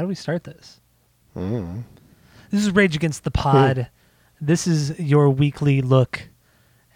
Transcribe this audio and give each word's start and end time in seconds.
how 0.00 0.04
do 0.04 0.08
we 0.08 0.14
start 0.14 0.44
this? 0.44 0.80
Mm. 1.36 1.82
This 2.50 2.62
is 2.62 2.70
Rage 2.70 2.96
Against 2.96 3.22
the 3.22 3.30
Pod. 3.30 3.90
this 4.40 4.66
is 4.66 4.98
your 4.98 5.28
weekly 5.28 5.82
look 5.82 6.30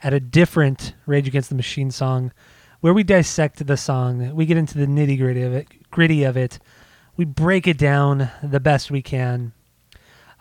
at 0.02 0.14
a 0.14 0.20
different 0.20 0.94
Rage 1.04 1.28
Against 1.28 1.50
the 1.50 1.54
Machine 1.54 1.90
song, 1.90 2.32
where 2.80 2.94
we 2.94 3.02
dissect 3.02 3.66
the 3.66 3.76
song. 3.76 4.34
We 4.34 4.46
get 4.46 4.56
into 4.56 4.78
the 4.78 4.86
nitty 4.86 5.18
gritty 5.18 5.42
of 5.42 5.52
it. 5.52 5.68
Gritty 5.90 6.24
of 6.24 6.38
it. 6.38 6.58
We 7.14 7.26
break 7.26 7.66
it 7.66 7.76
down 7.76 8.30
the 8.42 8.58
best 8.58 8.90
we 8.90 9.02
can. 9.02 9.52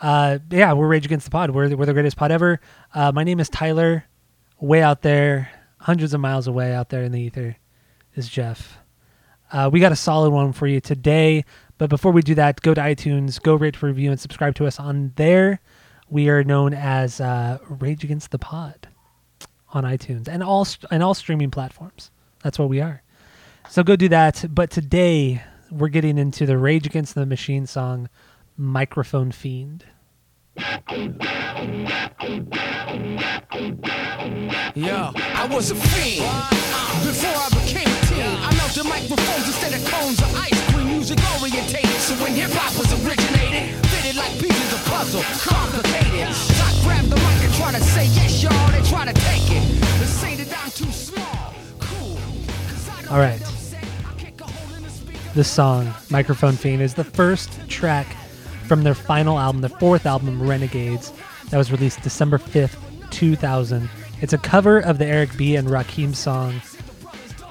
Uh, 0.02 0.40
yeah, 0.50 0.72
we're 0.72 0.88
Rage 0.88 1.06
Against 1.06 1.26
the 1.26 1.32
Pod. 1.32 1.50
We're, 1.50 1.76
we're 1.76 1.86
the 1.86 1.92
greatest 1.92 2.16
pod 2.16 2.32
ever. 2.32 2.62
Uh, 2.94 3.12
my 3.12 3.26
name 3.26 3.42
is 3.42 3.50
Tyler. 3.50 4.06
Way 4.62 4.82
out 4.82 5.02
there, 5.02 5.52
hundreds 5.80 6.14
of 6.14 6.22
miles 6.22 6.48
away 6.48 6.74
out 6.74 6.88
there 6.88 7.04
in 7.04 7.12
the 7.12 7.20
ether, 7.20 7.58
is 8.16 8.30
Jeff. 8.30 8.78
Uh, 9.52 9.70
we 9.72 9.80
got 9.82 9.92
a 9.92 9.98
solid 9.98 10.32
one 10.32 10.54
for 10.54 10.66
you 10.66 10.80
today. 10.80 11.44
But 11.78 11.90
before 11.90 12.12
we 12.12 12.22
do 12.22 12.36
that, 12.36 12.62
go 12.62 12.74
to 12.74 12.82
iTunes, 12.82 13.42
go 13.42 13.56
rate, 13.56 13.76
for 13.76 13.88
review, 13.88 14.12
and 14.12 14.20
subscribe 14.20 14.56
to 14.56 14.68
us 14.68 14.80
on 14.80 15.14
there. 15.16 15.60
We 16.10 16.30
are 16.30 16.44
known 16.44 16.74
as 16.74 17.20
uh, 17.20 17.58
Rage 17.68 18.04
Against 18.04 18.32
the 18.32 18.40
Pod 18.40 18.88
on 19.70 19.84
iTunes 19.84 20.28
and 20.28 20.44
all 20.44 20.68
and 20.92 21.02
all 21.02 21.14
streaming 21.14 21.52
platforms. 21.52 22.12
That's 22.44 22.60
what 22.60 22.70
we 22.70 22.80
are. 22.80 23.02
So 23.70 23.84
go 23.84 23.96
do 23.96 24.10
that. 24.10 24.46
But 24.50 24.70
today 24.70 25.42
we're 25.72 25.88
getting 25.88 26.18
into 26.18 26.46
the 26.46 26.58
Rage 26.58 26.86
Against 26.86 27.16
the 27.16 27.26
Machine 27.26 27.66
song 27.66 28.10
"Microphone 28.56 29.32
Fiend." 29.32 29.86
Yo, 34.76 35.12
I 35.16 35.48
was 35.50 35.72
a 35.72 35.76
fiend 35.76 36.30
before 37.02 37.34
I 37.34 37.50
became 37.58 37.88
a 37.90 38.06
teen. 38.06 38.22
I 38.22 38.54
melted 38.58 38.86
microphones 38.86 39.48
instead 39.48 39.74
of 39.74 39.84
cones 39.90 40.20
of 40.22 40.30
ice 40.36 40.54
cream. 40.72 40.88
Music 40.90 41.18
orientated, 41.42 41.90
so 42.02 42.14
when 42.22 42.34
hip 42.34 42.52
hop 42.54 42.78
was 42.78 42.92
originated, 43.02 43.74
fitted 43.88 44.16
like 44.16 44.32
pieces 44.38 44.74
of 44.74 44.86
puzzle, 44.86 45.24
complicated. 45.42 46.30
I 46.30 46.70
grabbed 46.86 47.10
the 47.10 47.16
mic 47.18 47.44
and 47.50 47.54
try 47.56 47.72
to 47.72 47.82
say 47.82 48.06
yes, 48.14 48.44
y'all. 48.44 48.72
They 48.72 48.82
try 48.88 49.06
to 49.06 49.14
take 49.14 49.50
it. 49.50 49.64
They 50.00 50.06
say 50.06 50.36
that 50.36 50.54
I'm 50.64 50.70
too 50.70 50.92
small. 50.92 51.54
Cool. 51.80 52.20
'cause 52.70 52.90
I 52.90 53.02
don't 53.02 53.12
All 53.12 53.18
right. 53.18 53.40
get 53.40 53.48
upset. 53.50 53.84
I 54.06 54.14
kick 54.22 54.40
a 54.42 54.44
hole 54.46 54.76
in 54.78 54.84
the. 54.84 55.34
This 55.34 55.48
song, 55.50 55.92
Microphone 56.12 56.54
Fiend, 56.58 56.84
is 56.84 56.94
the 56.94 57.04
first 57.04 57.50
track 57.70 58.06
from 58.74 58.82
their 58.82 58.96
final 58.96 59.38
album, 59.38 59.62
their 59.62 59.70
fourth 59.70 60.08
album, 60.08 60.42
Renegades, 60.42 61.14
that 61.52 61.60
was 61.60 61.72
released 61.72 62.02
December 62.02 62.40
5th, 62.40 62.76
2000. 63.12 63.88
It's 64.20 64.34
a 64.34 64.38
cover 64.40 64.80
of 64.80 64.98
the 64.98 65.06
Eric 65.06 65.38
B. 65.38 65.56
and 65.56 65.68
Rakim 65.68 66.16
song 66.16 66.60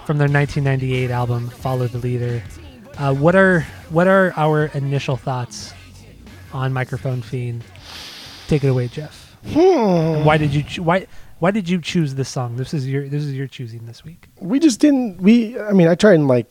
from 0.05 0.19
their 0.19 0.27
1998 0.27 1.13
album, 1.13 1.49
Follow 1.49 1.87
the 1.87 1.99
Leader. 1.99 2.43
Uh, 2.99 3.15
what 3.15 3.37
are 3.37 3.61
what 3.91 4.09
are 4.09 4.33
our 4.37 4.65
initial 4.75 5.17
thoughts 5.17 5.73
on 6.53 6.73
Microphone 6.73 7.23
Fiend? 7.23 7.63
Take 8.49 8.65
it 8.65 8.69
away, 8.69 8.89
Jeff. 8.89 9.37
Why 9.55 10.37
did 10.39 10.53
you 10.53 10.65
cho- 10.65 10.83
why 10.83 11.07
why 11.39 11.53
did 11.53 11.69
you 11.69 11.81
choose 11.81 12.17
this 12.17 12.31
song? 12.31 12.57
This 12.57 12.75
is 12.75 12.89
your 12.89 13.09
this 13.09 13.23
is 13.23 13.33
your 13.33 13.47
choosing 13.47 13.87
this 13.87 14.05
week. 14.05 14.27
We 14.41 14.59
just 14.59 14.81
didn't. 14.81 15.23
We. 15.23 15.57
I 15.57 15.71
mean, 15.71 15.87
I 15.87 15.95
tried 15.95 16.15
and 16.15 16.27
like 16.27 16.49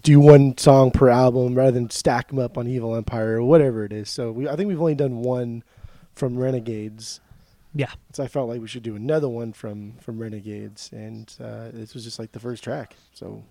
do 0.00 0.20
one 0.20 0.56
song 0.58 0.90
per 0.90 1.08
album 1.08 1.54
rather 1.54 1.72
than 1.72 1.90
stack 1.90 2.28
them 2.28 2.38
up 2.38 2.56
on 2.56 2.66
Evil 2.66 2.94
Empire 2.96 3.36
or 3.36 3.42
whatever 3.42 3.84
it 3.84 3.92
is. 3.92 4.08
So 4.10 4.32
we. 4.32 4.48
I 4.48 4.56
think 4.56 4.68
we've 4.68 4.80
only 4.80 4.94
done 4.94 5.18
one 5.22 5.62
from 6.14 6.38
Renegades. 6.38 7.20
Yeah. 7.74 7.90
So 8.12 8.22
I 8.22 8.28
felt 8.28 8.48
like 8.48 8.60
we 8.60 8.68
should 8.68 8.82
do 8.82 8.96
another 8.96 9.28
one 9.28 9.52
from 9.52 9.94
from 10.00 10.18
Renegades, 10.18 10.90
and 10.92 11.34
uh, 11.42 11.70
this 11.72 11.94
was 11.94 12.04
just 12.04 12.18
like 12.18 12.32
the 12.32 12.40
first 12.40 12.62
track. 12.64 12.94
So 13.14 13.44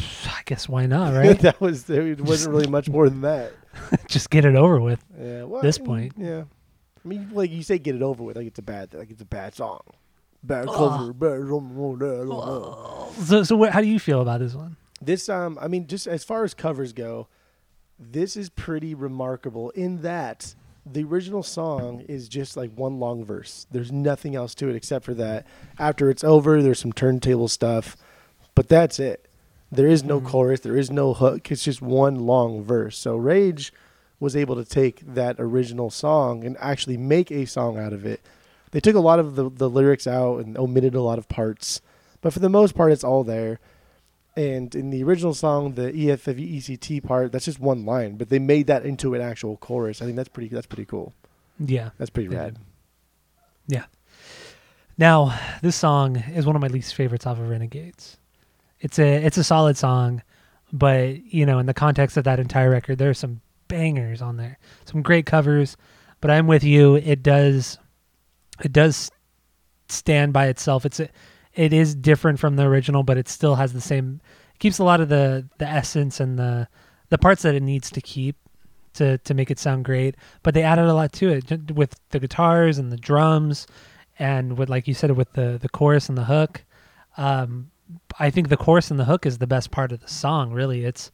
I 0.00 0.42
guess 0.44 0.68
why 0.68 0.86
not, 0.86 1.14
right? 1.16 1.38
that 1.40 1.60
was 1.60 1.84
there 1.84 2.14
wasn't 2.18 2.54
really 2.54 2.68
much 2.68 2.88
more 2.88 3.08
than 3.08 3.20
that. 3.22 3.52
Just 4.08 4.30
get 4.30 4.44
it 4.44 4.54
over 4.54 4.80
with. 4.80 5.04
Yeah, 5.18 5.44
well, 5.44 5.62
This 5.62 5.78
I 5.78 5.80
mean, 5.80 5.86
point. 5.86 6.12
yeah. 6.16 6.44
I 7.04 7.08
mean, 7.08 7.30
like 7.32 7.50
you 7.50 7.62
say, 7.62 7.78
get 7.78 7.94
it 7.96 8.02
over 8.02 8.22
with. 8.22 8.36
Like 8.36 8.46
it's 8.46 8.58
a 8.58 8.62
bad, 8.62 8.94
like 8.94 9.10
it's 9.10 9.20
a 9.20 9.26
bad 9.26 9.54
song, 9.54 9.80
bad 10.42 10.66
cover, 10.66 11.12
bad. 11.12 11.40
So, 13.26 13.42
so 13.42 13.56
what, 13.56 13.72
how 13.72 13.80
do 13.80 13.86
you 13.88 13.98
feel 13.98 14.20
about 14.20 14.40
this 14.40 14.54
one? 14.54 14.76
This, 15.04 15.28
um, 15.28 15.58
I 15.60 15.68
mean, 15.68 15.86
just 15.86 16.06
as 16.06 16.24
far 16.24 16.44
as 16.44 16.54
covers 16.54 16.92
go, 16.92 17.28
this 17.98 18.36
is 18.36 18.48
pretty 18.48 18.94
remarkable 18.94 19.70
in 19.70 20.02
that 20.02 20.54
the 20.86 21.04
original 21.04 21.42
song 21.42 22.00
is 22.08 22.28
just 22.28 22.56
like 22.56 22.70
one 22.74 22.98
long 23.00 23.24
verse. 23.24 23.66
There's 23.70 23.90
nothing 23.90 24.36
else 24.36 24.54
to 24.56 24.68
it 24.68 24.76
except 24.76 25.04
for 25.04 25.14
that. 25.14 25.46
After 25.78 26.10
it's 26.10 26.24
over, 26.24 26.62
there's 26.62 26.78
some 26.78 26.92
turntable 26.92 27.48
stuff, 27.48 27.96
but 28.54 28.68
that's 28.68 28.98
it. 28.98 29.28
There 29.72 29.86
is 29.86 30.04
no 30.04 30.20
chorus. 30.20 30.60
There 30.60 30.76
is 30.76 30.90
no 30.90 31.14
hook. 31.14 31.50
It's 31.50 31.64
just 31.64 31.82
one 31.82 32.26
long 32.26 32.62
verse. 32.62 32.98
So 32.98 33.16
Rage 33.16 33.72
was 34.20 34.36
able 34.36 34.56
to 34.56 34.64
take 34.64 35.00
that 35.14 35.36
original 35.38 35.90
song 35.90 36.44
and 36.44 36.56
actually 36.60 36.96
make 36.96 37.30
a 37.30 37.46
song 37.46 37.78
out 37.78 37.92
of 37.92 38.06
it. 38.06 38.20
They 38.70 38.80
took 38.80 38.94
a 38.94 39.00
lot 39.00 39.18
of 39.18 39.36
the, 39.36 39.50
the 39.50 39.70
lyrics 39.70 40.06
out 40.06 40.38
and 40.38 40.56
omitted 40.58 40.94
a 40.94 41.02
lot 41.02 41.18
of 41.18 41.28
parts, 41.28 41.80
but 42.20 42.32
for 42.32 42.40
the 42.40 42.48
most 42.48 42.74
part, 42.74 42.92
it's 42.92 43.04
all 43.04 43.24
there. 43.24 43.58
And 44.36 44.74
in 44.74 44.90
the 44.90 45.04
original 45.04 45.32
song, 45.32 45.74
the 45.74 45.94
E 45.94 46.06
EFFECT 46.06 47.04
part, 47.04 47.30
that's 47.30 47.44
just 47.44 47.60
one 47.60 47.84
line, 47.84 48.16
but 48.16 48.30
they 48.30 48.40
made 48.40 48.66
that 48.66 48.84
into 48.84 49.14
an 49.14 49.20
actual 49.20 49.56
chorus. 49.58 50.02
I 50.02 50.06
think 50.06 50.16
that's 50.16 50.28
pretty. 50.28 50.48
That's 50.48 50.66
pretty 50.66 50.86
cool. 50.86 51.12
Yeah. 51.58 51.90
That's 51.98 52.10
pretty 52.10 52.28
rad. 52.28 52.58
Yeah. 53.68 53.84
Now, 54.98 55.38
this 55.62 55.76
song 55.76 56.16
is 56.16 56.46
one 56.46 56.56
of 56.56 56.62
my 56.62 56.68
least 56.68 56.94
favorites 56.94 57.26
off 57.26 57.38
of 57.38 57.48
Renegades. 57.48 58.16
It's 58.80 58.98
a 58.98 59.24
it's 59.24 59.38
a 59.38 59.44
solid 59.44 59.76
song, 59.76 60.22
but 60.72 61.32
you 61.32 61.46
know, 61.46 61.58
in 61.58 61.66
the 61.66 61.74
context 61.74 62.16
of 62.16 62.24
that 62.24 62.38
entire 62.38 62.70
record, 62.70 62.98
there 62.98 63.10
are 63.10 63.14
some 63.14 63.40
bangers 63.68 64.20
on 64.20 64.36
there. 64.36 64.58
Some 64.84 65.02
great 65.02 65.26
covers, 65.26 65.76
but 66.20 66.30
I'm 66.30 66.46
with 66.46 66.64
you. 66.64 66.96
It 66.96 67.22
does 67.22 67.78
it 68.62 68.72
does 68.72 69.10
stand 69.88 70.32
by 70.32 70.46
itself. 70.46 70.84
It's 70.84 71.00
a, 71.00 71.08
it 71.54 71.72
is 71.72 71.94
different 71.94 72.38
from 72.38 72.56
the 72.56 72.64
original, 72.64 73.02
but 73.02 73.16
it 73.16 73.28
still 73.28 73.54
has 73.56 73.72
the 73.72 73.80
same 73.80 74.20
keeps 74.58 74.78
a 74.78 74.84
lot 74.84 75.00
of 75.00 75.08
the 75.08 75.48
the 75.58 75.66
essence 75.66 76.20
and 76.20 76.38
the 76.38 76.68
the 77.10 77.18
parts 77.18 77.42
that 77.42 77.54
it 77.54 77.62
needs 77.62 77.90
to 77.90 78.00
keep 78.00 78.36
to 78.94 79.18
to 79.18 79.34
make 79.34 79.50
it 79.50 79.58
sound 79.58 79.84
great. 79.84 80.16
But 80.42 80.54
they 80.54 80.62
added 80.62 80.86
a 80.86 80.94
lot 80.94 81.12
to 81.14 81.30
it 81.30 81.70
with 81.72 81.96
the 82.10 82.20
guitars 82.20 82.78
and 82.78 82.90
the 82.90 82.96
drums, 82.96 83.66
and 84.18 84.56
with 84.56 84.68
like 84.68 84.88
you 84.88 84.94
said 84.94 85.10
with 85.12 85.32
the 85.34 85.58
the 85.60 85.68
chorus 85.68 86.08
and 86.08 86.18
the 86.18 86.24
hook. 86.24 86.64
Um, 87.16 87.70
I 88.18 88.30
think 88.30 88.48
the 88.48 88.56
chorus 88.56 88.90
and 88.90 88.98
the 88.98 89.04
hook 89.04 89.26
is 89.26 89.38
the 89.38 89.46
best 89.46 89.70
part 89.70 89.92
of 89.92 90.00
the 90.00 90.08
song. 90.08 90.52
Really, 90.52 90.84
it's 90.84 91.10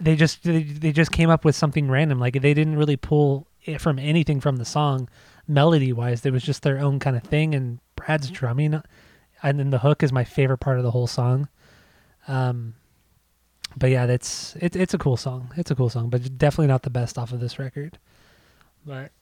they 0.00 0.16
just 0.16 0.44
they, 0.44 0.62
they 0.62 0.92
just 0.92 1.12
came 1.12 1.30
up 1.30 1.44
with 1.44 1.56
something 1.56 1.90
random. 1.90 2.18
Like 2.18 2.40
they 2.40 2.54
didn't 2.54 2.76
really 2.76 2.96
pull 2.96 3.46
it 3.64 3.80
from 3.80 3.98
anything 3.98 4.40
from 4.40 4.56
the 4.56 4.64
song, 4.64 5.08
melody 5.46 5.92
wise. 5.92 6.24
It 6.24 6.32
was 6.32 6.42
just 6.42 6.62
their 6.62 6.78
own 6.78 6.98
kind 6.98 7.16
of 7.16 7.22
thing. 7.22 7.54
And 7.54 7.80
Brad's 7.96 8.30
drumming, 8.30 8.82
and 9.42 9.58
then 9.58 9.70
the 9.70 9.78
hook 9.78 10.02
is 10.02 10.12
my 10.12 10.24
favorite 10.24 10.58
part 10.58 10.78
of 10.78 10.84
the 10.84 10.90
whole 10.90 11.06
song. 11.06 11.48
Um, 12.26 12.74
but 13.76 13.90
yeah, 13.90 14.06
that's 14.06 14.56
it's 14.60 14.76
it's 14.76 14.94
a 14.94 14.98
cool 14.98 15.16
song. 15.16 15.52
It's 15.56 15.70
a 15.70 15.74
cool 15.74 15.90
song, 15.90 16.10
but 16.10 16.38
definitely 16.38 16.68
not 16.68 16.82
the 16.82 16.90
best 16.90 17.18
off 17.18 17.32
of 17.32 17.40
this 17.40 17.58
record. 17.58 17.98
But 18.84 19.12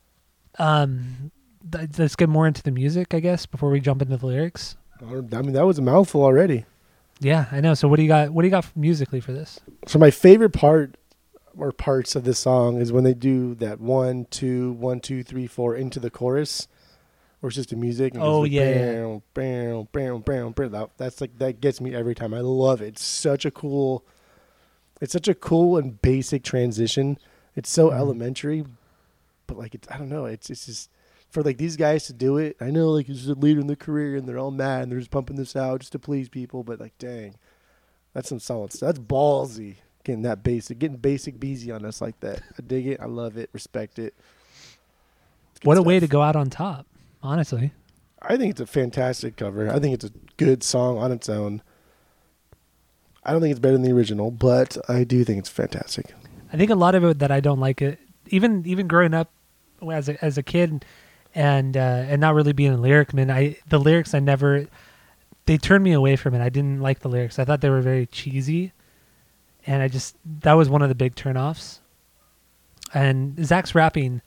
um, 0.58 1.30
th- 1.70 1.98
let's 1.98 2.16
get 2.16 2.28
more 2.28 2.46
into 2.46 2.62
the 2.62 2.70
music, 2.70 3.12
I 3.12 3.20
guess, 3.20 3.46
before 3.46 3.70
we 3.70 3.80
jump 3.80 4.02
into 4.02 4.16
the 4.16 4.26
lyrics. 4.26 4.76
I 5.00 5.04
mean, 5.04 5.52
that 5.52 5.66
was 5.66 5.78
a 5.78 5.82
mouthful 5.82 6.22
already. 6.22 6.64
Yeah, 7.20 7.46
I 7.50 7.60
know. 7.60 7.74
So 7.74 7.88
what 7.88 7.96
do 7.96 8.02
you 8.02 8.08
got? 8.08 8.30
What 8.30 8.42
do 8.42 8.46
you 8.46 8.50
got 8.50 8.66
musically 8.76 9.20
for 9.20 9.32
this? 9.32 9.60
So 9.86 9.98
my 9.98 10.10
favorite 10.10 10.52
part 10.52 10.96
or 11.56 11.72
parts 11.72 12.14
of 12.14 12.24
this 12.24 12.38
song 12.38 12.80
is 12.80 12.92
when 12.92 13.04
they 13.04 13.14
do 13.14 13.54
that 13.56 13.80
one, 13.80 14.26
two, 14.30 14.72
one, 14.72 15.00
two, 15.00 15.22
three, 15.22 15.46
four 15.46 15.74
into 15.74 15.98
the 15.98 16.10
chorus, 16.10 16.68
where 17.46 17.50
it's 17.50 17.56
just 17.56 17.70
the 17.70 17.76
music. 17.76 18.14
and 18.14 18.22
Oh, 18.22 18.40
like 18.40 18.50
yeah, 18.52 18.70
yeah. 18.70 18.92
bam, 19.02 19.22
bam, 19.34 19.88
bam, 19.92 20.20
bam, 20.20 20.52
bam. 20.52 20.70
That- 20.72 20.90
That's 20.96 21.20
like 21.20 21.38
that 21.38 21.60
gets 21.60 21.80
me 21.80 21.94
every 21.94 22.14
time. 22.16 22.34
I 22.34 22.40
love 22.40 22.82
it. 22.82 22.88
It's 22.88 23.04
such 23.04 23.44
a 23.44 23.50
cool. 23.52 24.04
It's 25.00 25.12
such 25.12 25.28
a 25.28 25.34
cool 25.34 25.76
and 25.78 26.00
basic 26.02 26.42
transition. 26.42 27.18
It's 27.54 27.70
so 27.70 27.90
Mhm. 27.90 27.96
elementary, 27.98 28.64
but 29.46 29.56
like 29.58 29.74
it's 29.74 29.86
I 29.90 29.96
don't 29.98 30.08
know. 30.08 30.24
It's 30.24 30.50
it's 30.50 30.66
just 30.66 30.90
for 31.30 31.42
like 31.42 31.58
these 31.58 31.76
guys 31.76 32.06
to 32.06 32.12
do 32.12 32.36
it. 32.38 32.56
I 32.60 32.70
know 32.70 32.90
like 32.90 33.08
it's 33.08 33.26
leader 33.26 33.60
in 33.60 33.66
the 33.68 33.76
career 33.76 34.16
and 34.16 34.28
they're 34.28 34.38
all 34.38 34.50
mad 34.50 34.82
and 34.84 34.92
they're 34.92 34.98
just 34.98 35.10
pumping 35.12 35.36
this 35.36 35.54
out 35.54 35.80
just 35.80 35.92
to 35.92 35.98
please 35.98 36.28
people. 36.28 36.64
But 36.64 36.80
like, 36.80 36.98
dang, 36.98 37.36
that's 38.12 38.28
some 38.28 38.40
solid 38.40 38.72
stuff. 38.72 38.88
That's 38.94 38.98
ballsy. 38.98 39.76
Getting 40.04 40.22
that 40.22 40.42
basic, 40.42 40.78
getting 40.78 40.96
basic 40.98 41.38
beezy 41.40 41.70
on 41.72 41.84
us 41.84 42.00
like 42.00 42.18
that. 42.20 42.40
I 42.58 42.62
dig 42.66 42.86
it. 42.86 43.00
I 43.00 43.06
love 43.06 43.36
it. 43.36 43.50
Respect 43.52 43.98
it. 43.98 44.14
What 45.62 45.78
a 45.78 45.82
way 45.82 45.98
to 46.00 46.06
go 46.06 46.22
out 46.22 46.36
on 46.36 46.48
top, 46.50 46.86
honestly. 47.22 47.72
I 48.22 48.36
think 48.36 48.50
it's 48.50 48.60
a 48.60 48.66
fantastic 48.66 49.36
cover. 49.36 49.70
I 49.70 49.78
think 49.78 49.94
it's 49.94 50.04
a 50.04 50.12
good 50.36 50.62
song 50.62 50.98
on 50.98 51.12
its 51.12 51.28
own. 51.28 51.62
I 53.24 53.32
don't 53.32 53.40
think 53.40 53.50
it's 53.50 53.60
better 53.60 53.74
than 53.74 53.82
the 53.82 53.92
original, 53.92 54.30
but 54.30 54.76
I 54.88 55.04
do 55.04 55.24
think 55.24 55.38
it's 55.38 55.48
fantastic. 55.48 56.14
I 56.52 56.56
think 56.56 56.70
a 56.70 56.76
lot 56.76 56.94
of 56.94 57.04
it 57.04 57.18
that 57.18 57.30
I 57.30 57.40
don't 57.40 57.60
like 57.60 57.82
it, 57.82 57.98
even 58.28 58.62
even 58.66 58.86
growing 58.86 59.14
up 59.14 59.30
as 59.90 60.08
a 60.08 60.24
as 60.24 60.38
a 60.38 60.42
kid, 60.42 60.84
and 61.34 61.76
uh, 61.76 61.80
and 62.08 62.20
not 62.20 62.34
really 62.34 62.52
being 62.52 62.72
a 62.72 62.76
lyric 62.76 63.12
man. 63.12 63.30
I 63.30 63.56
the 63.68 63.78
lyrics 63.78 64.14
I 64.14 64.20
never 64.20 64.66
they 65.46 65.56
turned 65.56 65.84
me 65.84 65.92
away 65.92 66.16
from 66.16 66.34
it. 66.34 66.40
I 66.40 66.48
didn't 66.48 66.80
like 66.80 67.00
the 67.00 67.08
lyrics. 67.08 67.38
I 67.38 67.44
thought 67.44 67.60
they 67.60 67.70
were 67.70 67.80
very 67.80 68.06
cheesy, 68.06 68.72
and 69.66 69.82
I 69.82 69.88
just 69.88 70.16
that 70.42 70.54
was 70.54 70.68
one 70.68 70.82
of 70.82 70.88
the 70.88 70.94
big 70.94 71.14
turnoffs. 71.14 71.80
And 72.94 73.44
Zach's 73.44 73.74
rapping, 73.74 74.22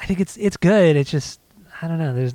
I 0.00 0.06
think 0.06 0.20
it's 0.20 0.36
it's 0.36 0.56
good. 0.56 0.96
It's 0.96 1.10
just 1.10 1.40
I 1.82 1.88
don't 1.88 1.98
know. 1.98 2.14
There's 2.14 2.34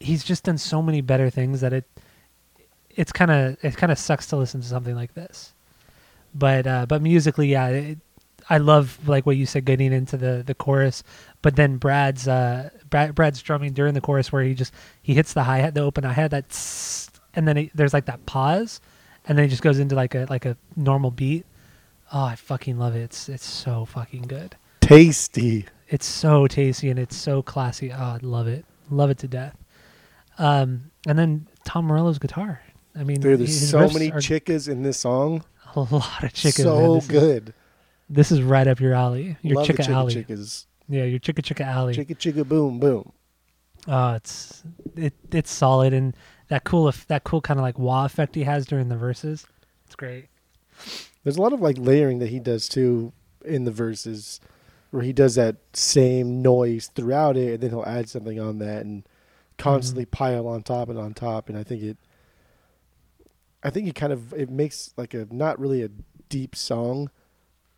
he's 0.00 0.24
just 0.24 0.44
done 0.44 0.58
so 0.58 0.82
many 0.82 1.00
better 1.00 1.30
things 1.30 1.60
that 1.62 1.72
it 1.72 1.84
it's 2.90 3.12
kind 3.12 3.30
of 3.30 3.56
it 3.64 3.76
kind 3.76 3.92
of 3.92 3.98
sucks 3.98 4.26
to 4.28 4.36
listen 4.36 4.60
to 4.60 4.66
something 4.66 4.94
like 4.94 5.14
this. 5.14 5.52
But 6.34 6.66
uh, 6.66 6.86
but 6.86 7.00
musically, 7.00 7.48
yeah, 7.48 7.68
it, 7.68 7.98
I 8.50 8.58
love 8.58 8.98
like 9.08 9.24
what 9.24 9.36
you 9.36 9.46
said 9.46 9.64
getting 9.64 9.92
into 9.92 10.16
the 10.16 10.42
the 10.44 10.54
chorus, 10.54 11.02
but 11.42 11.56
then 11.56 11.76
Brad's 11.76 12.28
uh 12.28 12.70
Brad, 12.90 13.14
Brad's 13.14 13.40
drumming 13.40 13.72
during 13.72 13.94
the 13.94 14.00
chorus 14.00 14.32
where 14.32 14.42
he 14.42 14.54
just 14.54 14.74
he 15.02 15.14
hits 15.14 15.32
the 15.32 15.44
hi 15.44 15.58
hat, 15.58 15.74
the 15.74 15.80
open 15.80 16.04
hi 16.04 16.12
hat, 16.12 16.30
that 16.32 17.10
and 17.34 17.48
then 17.48 17.56
it, 17.56 17.70
there's 17.74 17.94
like 17.94 18.06
that 18.06 18.26
pause, 18.26 18.80
and 19.26 19.38
then 19.38 19.44
he 19.44 19.48
just 19.48 19.62
goes 19.62 19.78
into 19.78 19.94
like 19.94 20.14
a 20.14 20.26
like 20.28 20.44
a 20.44 20.56
normal 20.76 21.10
beat. 21.10 21.46
Oh, 22.12 22.24
I 22.24 22.36
fucking 22.36 22.78
love 22.78 22.96
it. 22.96 23.02
It's 23.02 23.28
it's 23.28 23.46
so 23.46 23.84
fucking 23.84 24.22
good. 24.22 24.56
Tasty. 24.80 25.66
It's 25.88 26.06
so 26.06 26.46
tasty 26.46 26.88
and 26.90 26.98
it's 26.98 27.16
so 27.16 27.42
classy. 27.42 27.92
Oh, 27.92 27.96
I 27.96 28.18
love 28.22 28.46
it. 28.46 28.64
Love 28.90 29.10
it 29.10 29.18
to 29.18 29.28
death. 29.28 29.56
Um, 30.38 30.90
and 31.06 31.18
then 31.18 31.46
Tom 31.64 31.86
Morello's 31.86 32.18
guitar. 32.18 32.62
I 32.96 33.04
mean, 33.04 33.20
Dude, 33.20 33.40
there's 33.40 33.70
so 33.70 33.88
many 33.88 34.10
are 34.12 34.18
chickas 34.18 34.68
in 34.68 34.82
this 34.82 34.98
song. 34.98 35.44
a 35.76 35.80
lot 35.80 36.22
of 36.22 36.32
chickens. 36.32 36.64
so. 36.64 36.94
This 36.94 37.04
is- 37.04 37.10
good. 37.10 37.54
This 38.10 38.30
is 38.30 38.42
right 38.42 38.66
up 38.66 38.80
your 38.80 38.92
alley. 38.94 39.36
Your 39.42 39.56
Love 39.56 39.66
chicka 39.66 39.84
chicka 39.86 39.94
alley. 39.94 40.14
chickas. 40.14 40.66
Yeah, 40.88 41.04
your 41.04 41.18
chicka 41.18 41.40
chicka 41.42 41.64
alley. 41.66 41.94
Chicka 41.94 42.16
chicka 42.16 42.46
boom 42.46 42.78
boom. 42.78 43.12
Oh, 43.88 44.12
it's 44.14 44.62
it 44.94 45.14
it's 45.32 45.50
solid 45.50 45.92
and 45.94 46.14
that 46.48 46.64
cool 46.64 46.92
that 47.08 47.24
cool 47.24 47.40
kind 47.40 47.58
of 47.58 47.62
like 47.64 47.78
wah 47.78 48.04
effect 48.04 48.34
he 48.34 48.42
has 48.44 48.66
during 48.66 48.88
the 48.90 48.96
verses. 48.96 49.46
It's 49.86 49.94
great. 49.96 50.26
There's 51.24 51.38
a 51.38 51.42
lot 51.42 51.52
of 51.54 51.60
like 51.62 51.76
layering 51.78 52.18
that 52.18 52.28
he 52.28 52.38
does 52.40 52.68
too 52.68 53.12
in 53.44 53.64
the 53.64 53.70
verses, 53.70 54.38
where 54.94 55.02
he 55.02 55.12
does 55.12 55.34
that 55.34 55.56
same 55.72 56.40
noise 56.40 56.88
throughout 56.94 57.36
it, 57.36 57.54
and 57.54 57.60
then 57.60 57.70
he'll 57.70 57.84
add 57.84 58.08
something 58.08 58.38
on 58.38 58.58
that 58.58 58.84
and 58.84 59.02
constantly 59.58 60.04
mm-hmm. 60.04 60.12
pile 60.12 60.46
on 60.46 60.62
top 60.62 60.88
and 60.88 60.96
on 60.96 61.12
top. 61.12 61.48
And 61.48 61.58
I 61.58 61.64
think 61.64 61.82
it, 61.82 61.96
I 63.64 63.70
think 63.70 63.88
it 63.88 63.96
kind 63.96 64.12
of 64.12 64.32
it 64.34 64.48
makes 64.50 64.94
like 64.96 65.12
a 65.12 65.26
not 65.32 65.58
really 65.58 65.82
a 65.82 65.88
deep 66.28 66.54
song 66.54 67.10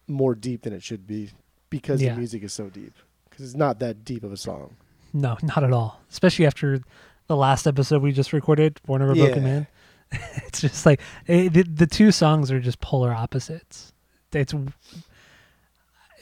more 0.07 0.35
deep 0.35 0.61
than 0.61 0.75
it 0.75 0.83
should 0.83 1.07
be 1.07 1.31
because 1.71 2.03
Yeah. 2.03 2.13
the 2.13 2.19
music 2.19 2.43
is 2.43 2.53
so 2.53 2.69
deep. 2.69 2.93
Because 3.31 3.47
it's 3.47 3.57
not 3.57 3.79
that 3.79 4.05
deep 4.05 4.23
of 4.23 4.31
a 4.31 4.37
song. 4.37 4.77
No, 5.15 5.39
not 5.43 5.65
at 5.65 5.73
all. 5.73 6.03
Especially 6.11 6.45
after 6.45 6.83
the 7.29 7.37
last 7.37 7.67
episode 7.67 8.03
we 8.03 8.13
just 8.13 8.35
recorded, 8.35 8.79
Born 8.85 9.01
of 9.01 9.09
a 9.09 9.15
Broken 9.15 9.43
Yeah. 9.43 9.49
Man. 9.49 9.67
it's 10.47 10.61
just 10.61 10.85
like 10.85 11.01
it, 11.27 11.55
the, 11.55 11.63
the 11.63 11.87
two 11.87 12.13
songs 12.13 12.51
are 12.51 12.61
just 12.61 12.83
polar 12.83 13.15
opposites. 13.15 13.95
It's 14.35 14.53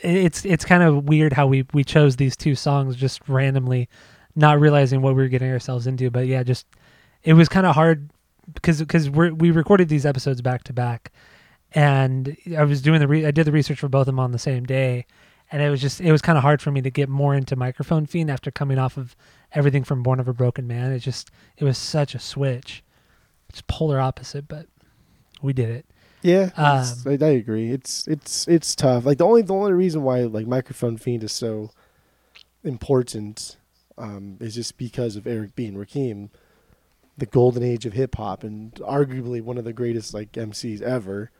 it's 0.05 0.45
it's 0.45 0.65
kind 0.65 0.83
of 0.83 1.05
weird 1.05 1.33
how 1.33 1.47
we 1.47 1.67
we 1.73 1.85
chose 1.85 2.17
these 2.17 2.37
two 2.37 2.55
songs 2.55 2.97
just 2.97 3.27
randomly, 3.29 3.89
not 4.35 4.61
realizing 4.61 5.03
what 5.03 5.15
we 5.17 5.23
were 5.23 5.29
getting 5.29 5.51
ourselves 5.51 5.87
into. 5.87 6.11
But 6.11 6.27
yeah, 6.27 6.43
just 6.43 6.67
it 7.23 7.35
was 7.35 7.49
kind 7.49 7.67
of 7.67 7.75
hard 7.75 8.11
because 8.53 8.81
because 8.81 9.11
we 9.11 9.31
we 9.31 9.51
recorded 9.51 9.89
these 9.89 10.07
episodes 10.07 10.43
back 10.43 10.65
to 10.65 10.73
back, 10.73 11.13
and 11.73 12.37
I 12.57 12.65
was 12.65 12.83
doing 12.83 13.01
the 13.01 13.09
re- 13.09 13.27
I 13.27 13.31
did 13.31 13.47
the 13.47 13.53
research 13.53 13.81
for 13.81 13.89
both 13.89 14.03
of 14.03 14.07
them 14.07 14.21
on 14.21 14.33
the 14.33 14.39
same 14.39 14.65
day, 14.65 15.07
and 15.51 15.63
it 15.63 15.71
was 15.71 15.81
just 15.81 16.01
it 16.01 16.13
was 16.13 16.23
kind 16.23 16.37
of 16.37 16.43
hard 16.43 16.61
for 16.61 16.71
me 16.71 16.83
to 16.83 16.91
get 16.91 17.09
more 17.09 17.35
into 17.35 17.57
microphone 17.57 18.07
fiend 18.07 18.31
after 18.31 18.51
coming 18.51 18.79
off 18.79 18.97
of 18.97 19.17
everything 19.53 19.85
from 19.85 20.03
Born 20.03 20.21
of 20.21 20.29
a 20.29 20.35
Broken 20.35 20.67
Man. 20.67 20.93
It 20.93 21.01
just 21.01 21.31
it 21.57 21.65
was 21.65 21.79
such 21.79 22.15
a 22.15 22.19
switch, 22.19 22.85
it's 23.49 23.63
polar 23.63 24.01
opposite, 24.01 24.49
but 24.49 24.67
we 25.43 25.53
did 25.53 25.71
it. 25.71 25.87
Yeah, 26.25 26.49
Um, 26.57 27.21
I, 27.21 27.23
I 27.23 27.29
agree. 27.33 27.71
It's 27.71 28.09
it's 28.09 28.49
it's 28.49 28.75
tough. 28.75 29.05
Like 29.05 29.19
the 29.19 29.27
only 29.27 29.43
the 29.43 29.53
only 29.53 29.75
reason 29.75 30.03
why 30.03 30.23
like 30.23 30.47
microphone 30.47 30.97
fiend 30.97 31.23
is 31.23 31.33
so 31.33 31.71
important 32.65 33.59
um, 33.99 34.39
is 34.41 34.55
just 34.55 34.79
because 34.79 35.17
of 35.17 35.27
Eric 35.27 35.55
B 35.55 35.67
and 35.67 35.77
Rakim, 35.77 36.31
the 37.19 37.27
golden 37.27 37.63
age 37.63 37.85
of 37.85 37.93
hip 37.93 38.15
hop, 38.15 38.43
and 38.43 38.73
arguably 38.77 39.43
one 39.43 39.59
of 39.59 39.65
the 39.65 39.75
greatest 39.75 40.15
like 40.15 40.33
MCs 40.33 40.81
ever, 40.81 41.31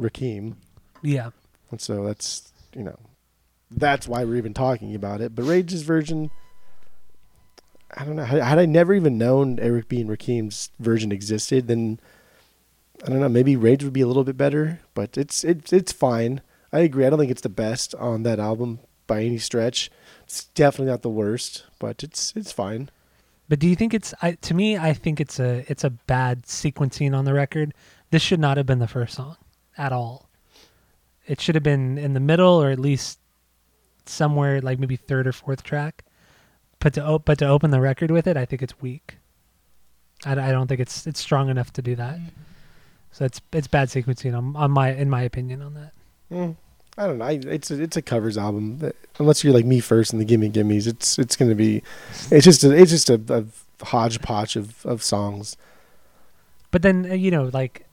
Rakim. 0.00 0.54
Yeah, 1.02 1.30
And 1.72 1.80
so 1.80 2.04
that's 2.04 2.52
you 2.76 2.84
know, 2.84 3.00
that's 3.72 4.06
why 4.06 4.22
we're 4.22 4.36
even 4.36 4.54
talking 4.54 4.94
about 4.94 5.20
it. 5.20 5.34
But 5.34 5.46
Rage's 5.46 5.82
version, 5.82 6.30
I 7.96 8.04
don't 8.04 8.14
know. 8.14 8.24
Had, 8.24 8.40
had 8.40 8.58
I 8.60 8.66
never 8.66 8.94
even 8.94 9.18
known 9.18 9.58
Eric 9.58 9.88
B 9.88 10.00
and 10.00 10.08
Rakim's 10.08 10.70
version 10.78 11.10
existed, 11.10 11.66
then 11.66 11.98
I 13.06 13.10
don't 13.10 13.20
know. 13.20 13.28
Maybe 13.28 13.54
Rage 13.56 13.84
would 13.84 13.92
be 13.92 14.00
a 14.00 14.06
little 14.06 14.24
bit 14.24 14.36
better. 14.36 14.80
But 14.94 15.16
it's 15.16 15.44
it's 15.44 15.72
it's 15.72 15.92
fine. 15.92 16.40
I 16.72 16.80
agree. 16.80 17.06
I 17.06 17.10
don't 17.10 17.18
think 17.18 17.30
it's 17.30 17.42
the 17.42 17.48
best 17.48 17.94
on 17.94 18.24
that 18.24 18.40
album 18.40 18.80
by 19.06 19.22
any 19.22 19.38
stretch. 19.38 19.90
It's 20.24 20.44
definitely 20.46 20.90
not 20.90 21.02
the 21.02 21.08
worst, 21.08 21.64
but 21.78 22.02
it's 22.02 22.32
it's 22.36 22.52
fine. 22.52 22.90
but 23.48 23.60
do 23.60 23.68
you 23.68 23.76
think 23.76 23.94
it's 23.94 24.12
I, 24.20 24.32
to 24.32 24.54
me? 24.54 24.76
I 24.76 24.92
think 24.92 25.20
it's 25.20 25.38
a 25.38 25.64
it's 25.68 25.84
a 25.84 25.90
bad 25.90 26.42
sequencing 26.42 27.16
on 27.16 27.24
the 27.24 27.32
record. 27.32 27.72
This 28.10 28.22
should 28.22 28.40
not 28.40 28.56
have 28.56 28.66
been 28.66 28.80
the 28.80 28.88
first 28.88 29.14
song 29.14 29.36
at 29.78 29.92
all. 29.92 30.28
It 31.26 31.40
should 31.40 31.54
have 31.54 31.64
been 31.64 31.98
in 31.98 32.14
the 32.14 32.20
middle 32.20 32.60
or 32.62 32.70
at 32.70 32.78
least 32.80 33.20
somewhere 34.06 34.60
like 34.60 34.78
maybe 34.78 34.96
third 34.96 35.26
or 35.26 35.32
fourth 35.32 35.62
track. 35.62 36.04
But 36.80 36.94
to 36.94 37.04
op- 37.04 37.24
but 37.24 37.38
to 37.38 37.46
open 37.46 37.70
the 37.70 37.80
record 37.80 38.10
with 38.10 38.26
it, 38.26 38.36
I 38.36 38.44
think 38.44 38.62
it's 38.62 38.80
weak. 38.80 39.18
I, 40.24 40.32
I 40.32 40.50
don't 40.50 40.66
think 40.66 40.80
it's 40.80 41.06
it's 41.06 41.20
strong 41.20 41.48
enough 41.48 41.72
to 41.74 41.82
do 41.82 41.94
that. 41.94 42.16
Mm-hmm. 42.16 42.42
So 43.16 43.24
it's 43.24 43.40
it's 43.50 43.66
bad 43.66 43.88
sequencing 43.88 44.36
on, 44.36 44.54
on 44.56 44.70
my 44.70 44.92
in 44.92 45.08
my 45.08 45.22
opinion 45.22 45.62
on 45.62 45.72
that. 45.72 45.92
Mm, 46.30 46.54
I 46.98 47.06
don't 47.06 47.16
know. 47.16 47.24
I, 47.24 47.40
it's 47.42 47.70
a, 47.70 47.82
it's 47.82 47.96
a 47.96 48.02
covers 48.02 48.36
album. 48.36 48.92
Unless 49.18 49.42
you're 49.42 49.54
like 49.54 49.64
me 49.64 49.80
first 49.80 50.12
and 50.12 50.20
the 50.20 50.26
Gimme 50.26 50.50
Gimmes, 50.50 50.86
it's 50.86 51.18
it's 51.18 51.34
gonna 51.34 51.54
be. 51.54 51.82
It's 52.30 52.44
just 52.44 52.62
a, 52.62 52.76
it's 52.76 52.90
just 52.90 53.08
a, 53.08 53.18
a 53.30 53.84
hodgepodge 53.86 54.56
of 54.56 54.84
of 54.84 55.02
songs. 55.02 55.56
But 56.70 56.82
then 56.82 57.10
uh, 57.10 57.14
you 57.14 57.30
know, 57.30 57.44
like 57.54 57.86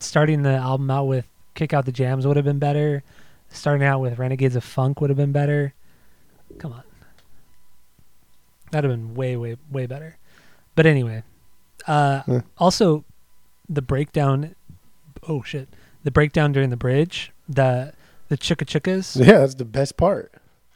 starting 0.00 0.40
the 0.42 0.54
album 0.54 0.90
out 0.90 1.04
with 1.04 1.26
"Kick 1.54 1.74
Out 1.74 1.84
the 1.84 1.92
Jams" 1.92 2.26
would 2.26 2.36
have 2.36 2.46
been 2.46 2.58
better. 2.58 3.02
Starting 3.50 3.86
out 3.86 4.00
with 4.00 4.18
"Renegades 4.18 4.56
of 4.56 4.64
Funk" 4.64 5.02
would 5.02 5.10
have 5.10 5.18
been 5.18 5.32
better. 5.32 5.74
Come 6.58 6.72
on, 6.72 6.82
that'd 8.70 8.88
have 8.90 8.98
been 8.98 9.14
way, 9.14 9.36
way, 9.36 9.58
way 9.70 9.84
better. 9.84 10.16
But 10.74 10.86
anyway, 10.86 11.24
uh, 11.86 12.22
Yeah. 12.26 12.40
also 12.56 13.04
the 13.68 13.82
breakdown. 13.82 14.54
Oh 15.28 15.42
shit! 15.42 15.68
The 16.02 16.10
breakdown 16.10 16.52
during 16.52 16.70
the 16.70 16.76
bridge, 16.76 17.32
the 17.48 17.92
the 18.28 18.38
chicka 18.38 18.64
chickas. 18.66 19.16
Yeah, 19.26 19.38
that's 19.38 19.54
the 19.54 19.64
best 19.64 19.96
part. 19.96 20.32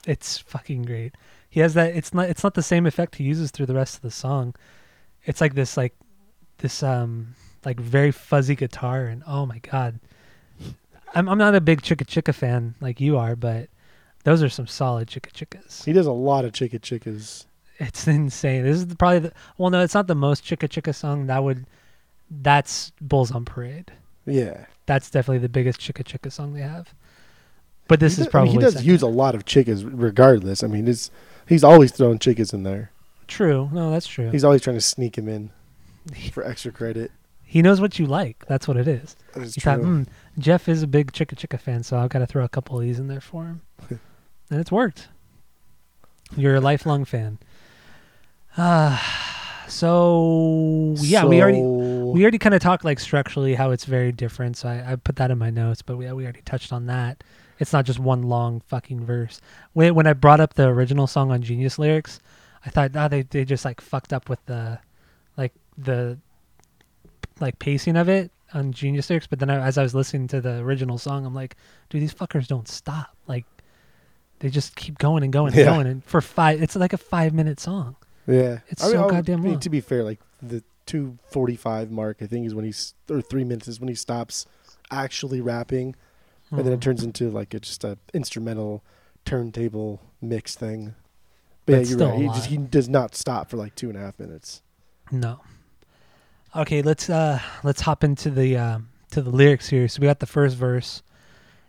It's 0.06 0.38
fucking 0.38 0.82
great. 0.82 1.14
He 1.48 1.60
has 1.60 1.74
that. 1.74 1.96
It's 1.96 2.12
not. 2.14 2.28
It's 2.28 2.44
not 2.44 2.54
the 2.54 2.62
same 2.62 2.86
effect 2.86 3.16
he 3.16 3.24
uses 3.24 3.50
through 3.50 3.66
the 3.66 3.74
rest 3.74 3.96
of 3.96 4.02
the 4.02 4.10
song. 4.10 4.54
It's 5.24 5.40
like 5.40 5.54
this, 5.54 5.76
like 5.76 5.94
this, 6.58 6.82
um, 6.82 7.34
like 7.64 7.80
very 7.80 8.12
fuzzy 8.12 8.54
guitar, 8.54 9.06
and 9.06 9.22
oh 9.26 9.46
my 9.46 9.58
god, 9.58 9.98
I'm 11.14 11.28
I'm 11.28 11.38
not 11.38 11.54
a 11.54 11.60
big 11.60 11.82
Chicka 11.82 12.06
Chicka 12.06 12.34
fan 12.34 12.74
like 12.80 13.00
you 13.00 13.16
are, 13.16 13.34
but 13.34 13.68
those 14.24 14.42
are 14.42 14.48
some 14.48 14.66
solid 14.66 15.08
Chicka 15.08 15.32
Chickas. 15.32 15.84
He 15.84 15.92
does 15.92 16.06
a 16.06 16.12
lot 16.12 16.44
of 16.44 16.52
chicka 16.52 16.80
chickas. 16.80 17.46
It's 17.78 18.06
insane. 18.08 18.64
This 18.64 18.76
is 18.76 18.86
the, 18.86 18.96
probably 18.96 19.18
the 19.18 19.32
well, 19.58 19.70
no, 19.70 19.82
it's 19.82 19.94
not 19.94 20.06
the 20.06 20.14
most 20.14 20.44
Chicka 20.44 20.68
Chicka 20.68 20.94
song. 20.94 21.26
That 21.26 21.42
would, 21.42 21.66
that's 22.30 22.92
Bulls 23.00 23.30
on 23.30 23.44
Parade. 23.44 23.92
Yeah, 24.26 24.66
That's 24.86 25.08
definitely 25.10 25.38
the 25.38 25.48
biggest 25.48 25.80
Chicka 25.80 26.02
Chicka 26.04 26.30
song 26.32 26.52
they 26.54 26.60
have. 26.62 26.92
But 27.88 28.00
this 28.00 28.16
He 28.16 28.22
is 28.22 28.26
does- 28.26 28.34
I 28.34 28.38
mean, 28.38 28.46
probably 28.48 28.52
he 28.52 28.58
does 28.58 28.72
second. 28.74 28.88
use 28.90 29.02
a 29.02 29.06
lot 29.06 29.34
of 29.36 29.44
chickas 29.44 29.88
regardless. 29.90 30.64
I 30.64 30.66
mean, 30.66 30.88
it's 30.88 31.10
he's 31.48 31.62
always 31.62 31.92
throwing 31.92 32.18
chickas 32.18 32.52
in 32.52 32.64
there. 32.64 32.90
true. 33.28 33.68
No, 33.72 33.90
that's 33.92 34.06
true. 34.08 34.30
He's 34.30 34.42
always 34.44 34.62
trying 34.62 34.76
to 34.76 34.80
sneak 34.80 35.16
him 35.16 35.28
in 35.28 35.50
for 36.32 36.44
extra 36.44 36.72
credit. 36.72 37.12
He 37.44 37.62
knows 37.62 37.80
what 37.80 37.98
you 38.00 38.06
like. 38.06 38.44
That's 38.48 38.66
what 38.66 38.76
it 38.76 38.88
is. 38.88 39.14
That 39.34 39.44
is 39.44 39.54
He 39.54 39.60
true. 39.60 39.70
thought, 39.72 39.80
hmm, 39.80 40.02
Jeff 40.36 40.68
is 40.68 40.82
a 40.82 40.86
big 40.88 41.12
Chicka 41.12 41.36
Chicka 41.36 41.60
fan, 41.60 41.84
so 41.84 41.96
I've 41.96 42.08
got 42.10 42.18
to 42.18 42.26
throw 42.26 42.42
a 42.44 42.48
couple 42.48 42.76
of 42.76 42.82
these 42.82 42.98
in 42.98 43.06
there 43.06 43.20
for 43.20 43.44
him. 43.44 43.60
and 44.50 44.60
it's 44.60 44.72
worked. 44.72 45.06
You're 46.36 46.56
a 46.56 46.60
lifelong 46.60 47.04
fan. 47.04 47.38
Uh, 48.56 48.98
so 49.68 50.94
yeah, 50.98 51.24
we 51.24 51.40
already 51.40 51.58
So- 51.58 51.95
we 52.16 52.22
already 52.22 52.38
kind 52.38 52.54
of 52.54 52.60
talked 52.62 52.84
like 52.84 52.98
structurally 52.98 53.54
how 53.54 53.70
it's 53.70 53.84
very 53.84 54.10
different. 54.12 54.56
So 54.56 54.68
I, 54.68 54.92
I 54.92 54.96
put 54.96 55.16
that 55.16 55.30
in 55.30 55.38
my 55.38 55.50
notes, 55.50 55.82
but 55.82 55.96
we 55.96 56.10
we 56.12 56.24
already 56.24 56.42
touched 56.42 56.72
on 56.72 56.86
that. 56.86 57.22
It's 57.58 57.72
not 57.72 57.84
just 57.84 57.98
one 57.98 58.22
long 58.22 58.60
fucking 58.66 59.04
verse. 59.04 59.40
When 59.74 59.94
when 59.94 60.06
I 60.06 60.12
brought 60.12 60.40
up 60.40 60.54
the 60.54 60.66
original 60.68 61.06
song 61.06 61.30
on 61.30 61.42
Genius 61.42 61.78
lyrics, 61.78 62.20
I 62.64 62.70
thought, 62.70 62.90
oh, 62.94 63.08
they 63.08 63.22
they 63.22 63.44
just 63.44 63.64
like 63.64 63.80
fucked 63.80 64.12
up 64.12 64.28
with 64.28 64.44
the, 64.46 64.78
like 65.36 65.52
the, 65.78 66.18
like 67.40 67.58
pacing 67.58 67.96
of 67.96 68.08
it 68.08 68.30
on 68.54 68.72
Genius 68.72 69.08
lyrics. 69.10 69.26
But 69.26 69.38
then 69.38 69.50
I, 69.50 69.64
as 69.66 69.78
I 69.78 69.82
was 69.82 69.94
listening 69.94 70.28
to 70.28 70.40
the 70.40 70.58
original 70.58 70.98
song, 70.98 71.24
I'm 71.26 71.34
like, 71.34 71.56
dude, 71.90 72.02
these 72.02 72.14
fuckers 72.14 72.46
don't 72.46 72.68
stop. 72.68 73.16
Like, 73.26 73.44
they 74.40 74.50
just 74.50 74.76
keep 74.76 74.98
going 74.98 75.22
and 75.22 75.32
going 75.32 75.48
and 75.52 75.56
Yeah. 75.60 75.64
going. 75.66 75.86
And 75.86 76.04
for 76.04 76.20
five, 76.20 76.62
it's 76.62 76.76
like 76.76 76.92
a 76.92 76.98
five 76.98 77.32
minute 77.34 77.58
song. 77.60 77.96
yeah, 78.26 78.58
it's 78.68 78.82
so 78.82 79.02
I'll- 79.02 79.10
goddamn 79.10 79.40
I 79.40 79.42
mean, 79.42 79.52
long. 79.52 79.60
To 79.60 79.70
be 79.70 79.80
fair, 79.80 80.02
like 80.02 80.20
the 80.42 80.62
two 80.86 81.18
forty 81.30 81.56
five 81.56 81.90
mark, 81.90 82.18
I 82.22 82.26
think 82.26 82.46
is 82.46 82.54
when 82.54 82.64
he's 82.64 82.94
or 83.10 83.20
three 83.20 83.44
minutes 83.44 83.68
is 83.68 83.80
when 83.80 83.88
he 83.88 83.94
stops 83.94 84.46
actually 84.90 85.40
rapping, 85.40 85.94
and 86.50 86.60
then 86.64 86.72
it 86.72 86.78
Mhm. 86.78 86.82
turns 86.82 87.02
into 87.02 87.28
like 87.30 87.52
a, 87.54 87.60
just 87.60 87.82
a 87.84 87.98
instrumental 88.14 88.82
turntable 89.24 90.00
mix 90.20 90.54
thing. 90.54 90.94
But 91.66 91.72
But 91.72 91.72
yeah, 91.72 91.78
you're 91.78 91.86
still 91.98 92.10
right. 92.10 92.18
He 92.20 92.28
just 92.28 92.46
he 92.46 92.56
does 92.58 92.88
not 92.88 93.14
stop 93.16 93.50
for 93.50 93.56
like 93.56 93.74
two 93.74 93.88
and 93.88 93.98
a 93.98 94.00
half 94.00 94.18
minutes. 94.18 94.62
No. 95.10 95.40
Okay, 96.54 96.80
let's 96.82 97.10
uh 97.10 97.40
let's 97.64 97.80
hop 97.82 98.04
into 98.04 98.30
the 98.30 98.56
um 98.56 98.88
to 99.10 99.20
the 99.22 99.30
lyrics 99.30 99.68
here. 99.68 99.88
So 99.88 100.00
we 100.00 100.06
got 100.06 100.20
the 100.20 100.26
first 100.26 100.56
verse, 100.56 101.02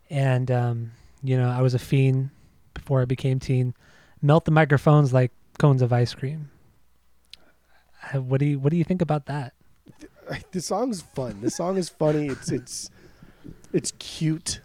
and 0.10 0.50
um 0.52 0.92
you 1.24 1.36
know 1.38 1.50
I 1.50 1.62
was 1.62 1.74
a 1.74 1.80
fiend 1.80 2.30
before 2.76 3.02
I 3.02 3.06
became 3.06 3.40
teen. 3.40 3.74
Melt 4.22 4.46
the 4.46 4.52
microphones 4.52 5.12
like 5.14 5.32
cones 5.58 5.82
of 5.82 5.92
ice 5.92 6.14
cream. 6.14 6.50
What 8.14 8.40
do 8.40 8.46
you 8.46 8.60
what 8.60 8.72
do 8.72 8.78
you 8.78 8.84
think 8.84 9.02
about 9.02 9.26
that? 9.26 9.54
the 10.52 10.62
song's 10.62 11.02
fun. 11.02 11.42
The 11.42 11.50
song 11.50 11.78
is 11.78 11.90
funny. 11.90 12.28
It's 12.28 12.52
it's 12.52 12.90
it's 13.74 13.92
cute. 14.00 14.62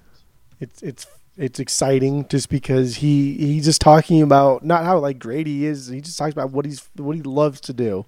It's 0.61 0.83
it's 0.83 1.07
it's 1.37 1.61
exciting 1.61 2.29
just 2.29 2.49
because 2.49 2.97
he 2.97 3.35
he's 3.35 3.65
just 3.65 3.81
talking 3.81 4.23
about 4.23 4.65
not 4.65 4.85
how 4.85 4.99
like 4.99 5.19
great 5.19 5.47
he 5.47 5.65
is. 5.67 5.89
He 5.89 6.01
just 6.01 6.19
talks 6.19 6.33
about 6.33 6.51
what 6.51 6.65
he's 6.65 6.89
what 6.97 7.17
he 7.17 7.23
loves 7.23 7.61
to 7.63 7.73
do. 7.73 8.05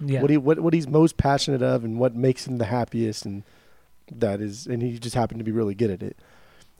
Yeah. 0.00 0.20
What 0.20 0.30
he 0.30 0.36
what 0.36 0.60
what 0.60 0.74
he's 0.74 0.88
most 0.88 1.16
passionate 1.16 1.62
of 1.62 1.84
and 1.84 1.98
what 1.98 2.14
makes 2.14 2.46
him 2.46 2.58
the 2.58 2.66
happiest 2.66 3.24
and 3.24 3.44
that 4.12 4.40
is 4.40 4.66
and 4.66 4.82
he 4.82 4.98
just 4.98 5.14
happened 5.14 5.40
to 5.40 5.44
be 5.44 5.52
really 5.52 5.74
good 5.74 5.90
at 5.90 6.02
it. 6.02 6.16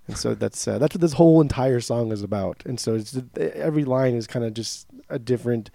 And 0.08 0.16
so 0.16 0.34
that's 0.34 0.66
uh, 0.68 0.78
that's 0.78 0.94
what 0.94 1.00
this 1.00 1.14
whole 1.14 1.40
entire 1.40 1.80
song 1.80 2.12
is 2.12 2.22
about. 2.22 2.62
And 2.64 2.78
so 2.78 2.94
it's 2.94 3.18
every 3.36 3.84
line 3.84 4.14
is 4.14 4.26
kind 4.26 4.44
of 4.44 4.54
just 4.54 4.86
a 5.08 5.18
different 5.18 5.70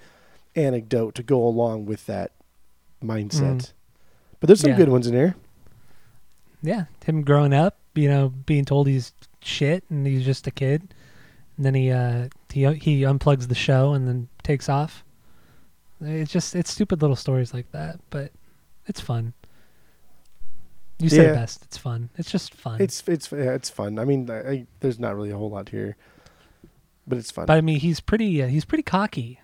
anecdote 0.56 1.16
to 1.16 1.24
go 1.24 1.46
along 1.46 1.86
with 1.86 2.06
that 2.08 2.32
mindset. 3.04 3.58
Mhm. 3.58 3.74
But 4.40 4.48
there's 4.48 4.60
some 4.62 4.72
Yeah. 4.72 4.78
good 4.78 4.90
ones 4.90 5.08
in 5.08 5.14
here. 5.14 5.36
yeah, 6.64 6.86
him 7.06 7.24
growing 7.24 7.54
up, 7.54 7.78
you 7.96 8.08
know, 8.08 8.30
being 8.30 8.66
told 8.66 8.86
he's 8.88 9.14
shit 9.42 9.84
and 9.90 10.06
he's 10.06 10.24
just 10.24 10.46
a 10.46 10.52
kid, 10.52 10.94
and 11.58 11.66
then 11.66 11.74
he 11.74 11.92
uh 11.92 12.28
he 12.52 12.72
he 12.76 13.02
unplugs 13.02 13.48
the 13.48 13.56
show 13.56 13.94
and 13.94 14.08
then 14.08 14.28
takes 14.44 14.70
off. 14.70 15.04
It's 16.00 16.32
just 16.32 16.56
it's 16.56 16.72
stupid 16.72 17.02
little 17.02 17.16
stories 17.16 17.54
like 17.54 17.72
that, 17.72 18.00
but 18.12 18.32
it's 18.88 19.02
fun. 19.02 19.34
You 21.00 21.10
said 21.10 21.26
Yeah. 21.26 21.32
it 21.32 21.36
best. 21.36 21.64
It's 21.64 21.78
fun. 21.78 22.10
It's 22.18 22.30
just 22.32 22.54
fun. 22.54 22.80
It's 22.80 23.04
it's 23.08 23.32
yeah, 23.32 23.54
it's 23.54 23.70
fun. 23.72 23.98
I 23.98 24.06
mean, 24.06 24.30
I, 24.30 24.40
I, 24.50 24.68
there's 24.82 25.00
not 25.00 25.16
really 25.16 25.32
a 25.32 25.38
whole 25.38 25.50
lot 25.50 25.70
here, 25.70 25.98
but 27.08 27.18
it's 27.18 27.32
fun. 27.32 27.48
but 27.48 27.58
I 27.58 27.62
mean, 27.62 27.80
he's 27.80 28.00
pretty 28.00 28.42
uh, 28.44 28.48
he's 28.48 28.66
pretty 28.66 28.84
cocky. 28.84 29.40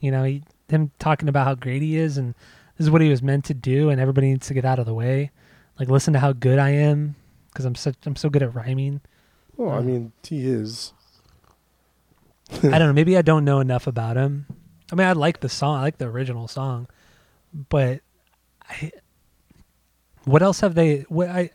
You 0.00 0.10
know, 0.10 0.24
he, 0.24 0.42
him 0.68 0.90
talking 0.98 1.28
about 1.28 1.46
how 1.46 1.54
great 1.54 1.82
he 1.82 1.96
is 1.96 2.18
and 2.18 2.34
this 2.76 2.86
is 2.86 2.90
what 2.90 3.00
he 3.00 3.08
was 3.08 3.22
meant 3.22 3.44
to 3.46 3.54
do, 3.54 3.88
and 3.90 4.00
everybody 4.00 4.28
needs 4.30 4.48
to 4.48 4.54
get 4.54 4.64
out 4.64 4.78
of 4.80 4.86
the 4.86 4.94
way. 4.94 5.30
Like, 5.78 5.88
listen 5.88 6.12
to 6.14 6.18
how 6.20 6.32
good 6.32 6.58
I 6.58 6.70
am 6.70 7.14
because 7.48 7.64
I'm 7.64 7.74
such 7.76 7.94
I'm 8.04 8.16
so 8.16 8.28
good 8.28 8.42
at 8.42 8.54
rhyming. 8.54 9.00
well, 9.56 9.70
I 9.70 9.76
uh, 9.78 9.82
mean, 9.82 10.12
he 10.24 10.46
is. 10.46 10.92
I 12.62 12.78
don't 12.78 12.88
know. 12.88 12.92
Maybe 12.92 13.16
I 13.16 13.22
don't 13.22 13.44
know 13.44 13.60
enough 13.60 13.86
about 13.86 14.16
him. 14.16 14.46
I 14.92 14.96
mean, 14.96 15.06
I 15.06 15.12
like 15.12 15.40
the 15.40 15.48
song. 15.48 15.78
I 15.78 15.82
like 15.82 15.98
the 15.98 16.06
original 16.06 16.46
song, 16.48 16.88
but 17.70 18.00
I, 18.68 18.92
what 20.24 20.42
else 20.42 20.60
have 20.60 20.74
they? 20.74 21.00
What 21.08 21.28
I? 21.28 21.50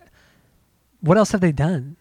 What 1.01 1.17
else 1.17 1.31
have 1.31 1.41
they 1.41 1.51
done? 1.51 1.95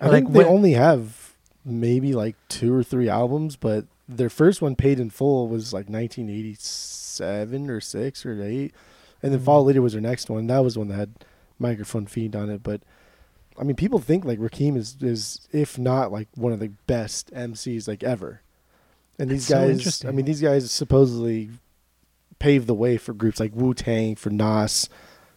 I 0.00 0.06
Like, 0.06 0.12
think 0.24 0.32
they 0.32 0.38
what- 0.40 0.46
only 0.48 0.72
have 0.72 1.34
maybe 1.64 2.12
like 2.14 2.36
two 2.48 2.72
or 2.72 2.82
three 2.82 3.08
albums, 3.08 3.56
but 3.56 3.86
their 4.08 4.30
first 4.30 4.62
one, 4.62 4.76
Paid 4.76 5.00
in 5.00 5.10
Full, 5.10 5.48
was 5.48 5.72
like 5.72 5.88
1987 5.88 7.70
or 7.70 7.80
six 7.80 8.24
or 8.24 8.42
eight, 8.42 8.74
and 9.22 9.32
then 9.32 9.40
Mhm. 9.40 9.44
Follow 9.44 9.64
Leader 9.64 9.82
was 9.82 9.92
their 9.92 10.02
next 10.02 10.30
one. 10.30 10.46
That 10.46 10.60
was 10.60 10.78
one 10.78 10.88
that 10.88 10.94
had 10.96 11.10
Microphone 11.58 12.06
Fiend 12.06 12.36
on 12.36 12.50
it. 12.50 12.62
But 12.62 12.82
I 13.58 13.64
mean, 13.64 13.76
people 13.76 13.98
think 13.98 14.24
like 14.24 14.38
Rakim 14.38 14.76
is 14.76 14.96
is 15.00 15.48
if 15.52 15.78
not 15.78 16.12
like 16.12 16.28
one 16.34 16.52
of 16.52 16.60
the 16.60 16.72
best 16.86 17.30
MCs 17.34 17.88
like 17.88 18.02
ever. 18.02 18.42
And 19.18 19.30
these 19.30 19.48
That's 19.48 19.82
so 19.82 19.90
guys, 19.90 20.04
I 20.04 20.10
mean, 20.14 20.26
these 20.26 20.42
guys 20.42 20.70
supposedly 20.70 21.48
paved 22.38 22.66
the 22.66 22.74
way 22.74 22.98
for 22.98 23.14
groups 23.14 23.40
like 23.40 23.54
Wu 23.54 23.72
Tang, 23.72 24.14
for 24.14 24.28
Nas, 24.28 24.90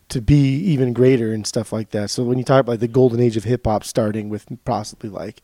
to 0.09 0.19
be 0.21 0.55
even 0.57 0.91
greater 0.91 1.31
and 1.31 1.47
stuff 1.47 1.71
like 1.71 1.91
that. 1.91 2.09
So 2.09 2.23
when 2.25 2.37
you 2.37 2.43
talk 2.43 2.59
about 2.59 2.73
like, 2.73 2.79
the 2.81 2.89
golden 2.89 3.21
age 3.21 3.37
of 3.37 3.45
hip 3.45 3.65
hop 3.65 3.85
starting 3.85 4.27
with 4.27 4.45
possibly 4.65 5.09
like 5.09 5.41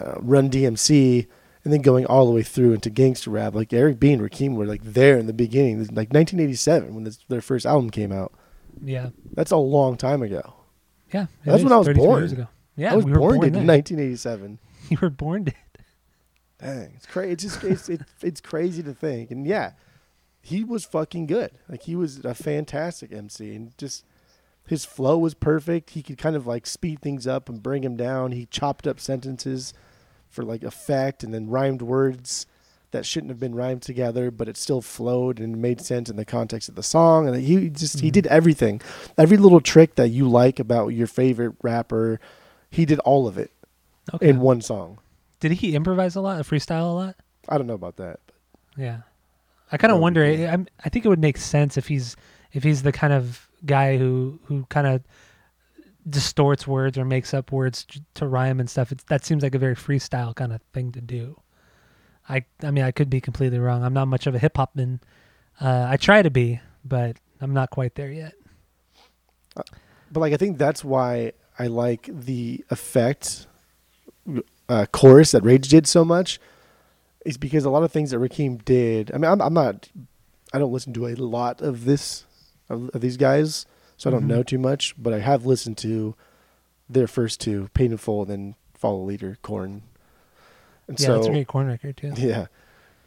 uh, 0.00 0.14
Run 0.20 0.48
DMC 0.48 1.26
and 1.66 1.72
then 1.72 1.82
going 1.82 2.06
all 2.06 2.26
the 2.26 2.30
way 2.30 2.44
through 2.44 2.74
into 2.74 2.90
gangster 2.90 3.28
rap, 3.28 3.52
like 3.52 3.72
Eric 3.72 3.98
B 3.98 4.12
and 4.12 4.22
Rakim 4.22 4.54
were 4.54 4.66
like 4.66 4.84
there 4.84 5.18
in 5.18 5.26
the 5.26 5.32
beginning, 5.32 5.78
like 5.80 6.14
1987 6.14 6.94
when 6.94 7.02
this, 7.02 7.18
their 7.28 7.40
first 7.40 7.66
album 7.66 7.90
came 7.90 8.12
out. 8.12 8.32
Yeah, 8.80 9.08
That's 9.32 9.50
a 9.50 9.56
long 9.56 9.96
time 9.96 10.22
ago. 10.22 10.54
yeah. 11.12 11.26
That's 11.44 11.58
is, 11.58 11.64
when 11.64 11.72
I 11.72 11.78
was 11.78 11.88
born. 11.88 12.20
Years 12.20 12.32
ago. 12.32 12.46
Yeah, 12.76 12.92
I 12.92 12.94
was 12.94 13.04
we 13.04 13.10
were 13.10 13.18
born, 13.18 13.38
born 13.38 13.48
in 13.48 13.66
1987. 13.66 14.60
You 14.88 14.98
were 15.02 15.10
born. 15.10 15.42
Dead. 15.42 15.54
Dang, 16.60 16.92
it's 16.94 17.06
crazy. 17.06 17.32
It's 17.32 17.42
just 17.42 17.64
it's, 17.64 17.88
it's 17.88 18.04
it's 18.22 18.40
crazy 18.40 18.84
to 18.84 18.94
think. 18.94 19.32
And 19.32 19.44
yeah, 19.44 19.72
he 20.40 20.62
was 20.62 20.84
fucking 20.84 21.26
good. 21.26 21.50
Like 21.68 21.82
he 21.82 21.96
was 21.96 22.24
a 22.24 22.36
fantastic 22.36 23.12
MC, 23.12 23.56
and 23.56 23.76
just 23.76 24.04
his 24.68 24.84
flow 24.84 25.18
was 25.18 25.34
perfect. 25.34 25.90
He 25.90 26.02
could 26.04 26.18
kind 26.18 26.36
of 26.36 26.46
like 26.46 26.68
speed 26.68 27.00
things 27.00 27.26
up 27.26 27.48
and 27.48 27.60
bring 27.60 27.82
him 27.82 27.96
down. 27.96 28.30
He 28.30 28.46
chopped 28.46 28.86
up 28.86 29.00
sentences 29.00 29.74
for 30.28 30.42
like 30.44 30.62
effect, 30.62 31.22
and 31.24 31.32
then 31.32 31.48
rhymed 31.48 31.82
words 31.82 32.46
that 32.92 33.04
shouldn't 33.04 33.30
have 33.30 33.40
been 33.40 33.54
rhymed 33.54 33.82
together, 33.82 34.30
but 34.30 34.48
it 34.48 34.56
still 34.56 34.80
flowed 34.80 35.40
and 35.40 35.60
made 35.60 35.80
sense 35.80 36.08
in 36.08 36.16
the 36.16 36.24
context 36.24 36.68
of 36.68 36.76
the 36.76 36.82
song. 36.82 37.26
And 37.28 37.36
he 37.36 37.68
just 37.68 38.00
he 38.00 38.08
Mhm. 38.10 38.12
did 38.12 38.26
everything, 38.28 38.80
every 39.18 39.36
little 39.36 39.60
trick 39.60 39.96
that 39.96 40.08
you 40.08 40.28
like 40.28 40.58
about 40.60 40.88
your 40.88 41.06
favorite 41.06 41.54
rapper. 41.62 42.20
He 42.70 42.84
did 42.84 42.98
all 43.00 43.26
of 43.26 43.36
it 43.38 43.50
Okay. 44.14 44.28
in 44.28 44.40
one 44.40 44.60
song. 44.60 44.98
Did 45.40 45.52
he 45.52 45.74
improvise 45.74 46.14
a 46.16 46.20
lot, 46.20 46.40
freestyle 46.44 46.90
a 46.90 46.94
lot? 46.94 47.16
I 47.48 47.58
don't 47.58 47.66
know 47.66 47.74
about 47.74 47.96
that. 47.96 48.20
But 48.76 48.82
Yeah, 48.82 48.98
I 49.72 49.76
kind 49.78 49.92
of 49.92 49.98
wonder. 50.00 50.24
I'm, 50.24 50.66
I 50.84 50.88
think 50.88 51.04
it 51.04 51.08
would 51.08 51.18
make 51.20 51.38
sense 51.38 51.76
if 51.76 51.88
he's 51.88 52.16
if 52.52 52.62
he's 52.62 52.82
the 52.82 52.92
kind 52.92 53.12
of 53.12 53.48
guy 53.66 53.96
who 53.98 54.38
who 54.44 54.64
kind 54.70 54.86
of 54.86 55.02
distorts 56.08 56.66
words 56.66 56.96
or 56.96 57.04
makes 57.04 57.34
up 57.34 57.52
words 57.52 57.86
to 58.14 58.26
rhyme 58.26 58.60
and 58.60 58.70
stuff. 58.70 58.92
It's, 58.92 59.04
that 59.04 59.24
seems 59.24 59.42
like 59.42 59.54
a 59.54 59.58
very 59.58 59.74
freestyle 59.74 60.34
kind 60.34 60.52
of 60.52 60.60
thing 60.72 60.92
to 60.92 61.00
do. 61.00 61.40
I 62.28 62.44
I 62.62 62.70
mean, 62.70 62.84
I 62.84 62.90
could 62.90 63.10
be 63.10 63.20
completely 63.20 63.58
wrong. 63.58 63.84
I'm 63.84 63.94
not 63.94 64.06
much 64.08 64.26
of 64.26 64.34
a 64.34 64.38
hip 64.38 64.56
hop 64.56 64.74
man. 64.74 65.00
Uh, 65.60 65.86
I 65.88 65.96
try 65.96 66.22
to 66.22 66.30
be, 66.30 66.60
but 66.84 67.16
I'm 67.40 67.54
not 67.54 67.70
quite 67.70 67.94
there 67.94 68.10
yet. 68.10 68.34
but 69.54 70.20
like 70.20 70.32
I 70.32 70.36
think 70.36 70.58
that's 70.58 70.84
why 70.84 71.32
I 71.58 71.68
like 71.68 72.08
the 72.12 72.64
effect 72.70 73.46
uh, 74.68 74.86
chorus 74.92 75.32
that 75.32 75.42
Rage 75.42 75.68
did 75.68 75.86
so 75.86 76.04
much 76.04 76.40
is 77.24 77.36
because 77.36 77.64
a 77.64 77.70
lot 77.70 77.82
of 77.82 77.92
things 77.92 78.10
that 78.10 78.18
Rakim 78.18 78.64
did. 78.64 79.10
I 79.12 79.18
mean, 79.18 79.30
I'm, 79.30 79.40
I'm 79.40 79.54
not, 79.54 79.88
I 80.52 80.58
don't 80.58 80.72
listen 80.72 80.92
to 80.94 81.06
a 81.06 81.14
lot 81.14 81.60
of 81.60 81.84
this 81.84 82.24
of, 82.68 82.90
of 82.90 83.00
these 83.00 83.16
guys, 83.16 83.66
so 83.96 84.10
I 84.10 84.12
don't 84.12 84.24
Mhm. 84.24 84.28
know 84.28 84.42
too 84.42 84.58
much. 84.58 84.94
But 84.98 85.12
I 85.12 85.20
have 85.20 85.46
listened 85.46 85.78
to 85.78 86.14
their 86.88 87.06
first 87.06 87.40
two, 87.40 87.68
Paid 87.74 87.90
in 87.92 87.96
Full, 87.96 88.22
and 88.22 88.30
then 88.30 88.54
Follow 88.74 89.02
Leader, 89.04 89.38
Corn. 89.42 89.82
And 90.88 90.98
Yeah, 91.00 91.06
so 91.06 91.14
that's 91.14 91.26
a 91.26 91.30
great 91.30 91.48
corn 91.48 91.66
record 91.66 91.96
too. 91.96 92.12
yeah. 92.16 92.46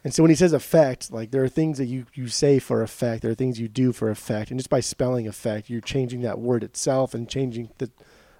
And 0.03 0.13
so 0.13 0.23
when 0.23 0.29
he 0.29 0.35
says 0.35 0.53
effect, 0.53 1.11
like 1.11 1.31
there 1.31 1.43
are 1.43 1.49
things 1.49 1.77
that 1.77 1.85
you, 1.87 2.05
you 2.13 2.27
say 2.29 2.57
for 2.59 2.81
effect, 2.81 3.21
there 3.21 3.31
are 3.31 3.35
things 3.35 3.59
you 3.59 3.67
do 3.67 3.91
for 3.91 4.09
effect, 4.09 4.49
and 4.49 4.59
just 4.59 4.69
by 4.69 4.79
spelling 4.79 5.27
effect, 5.27 5.69
you're 5.69 5.81
changing 5.81 6.21
that 6.21 6.39
word 6.39 6.63
itself 6.63 7.13
and 7.13 7.27
changing 7.29 7.69
the 7.77 7.89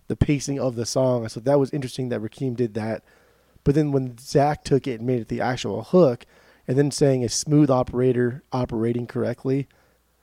the 0.07 0.15
pacing 0.15 0.59
of 0.59 0.75
the 0.75 0.87
song. 0.87 1.27
So 1.29 1.39
that 1.41 1.59
was 1.59 1.69
interesting 1.69 2.09
that 2.09 2.19
Rakim 2.21 2.55
did 2.55 2.73
that. 2.73 3.03
But 3.63 3.75
then 3.75 3.91
when 3.91 4.17
Zach 4.17 4.63
took 4.63 4.87
it 4.87 4.99
and 4.99 5.05
made 5.05 5.21
it 5.21 5.27
the 5.27 5.39
actual 5.41 5.83
hook, 5.83 6.25
and 6.67 6.75
then 6.79 6.89
saying 6.89 7.23
a 7.23 7.29
smooth 7.29 7.69
operator 7.69 8.41
operating 8.51 9.05
correctly, 9.05 9.67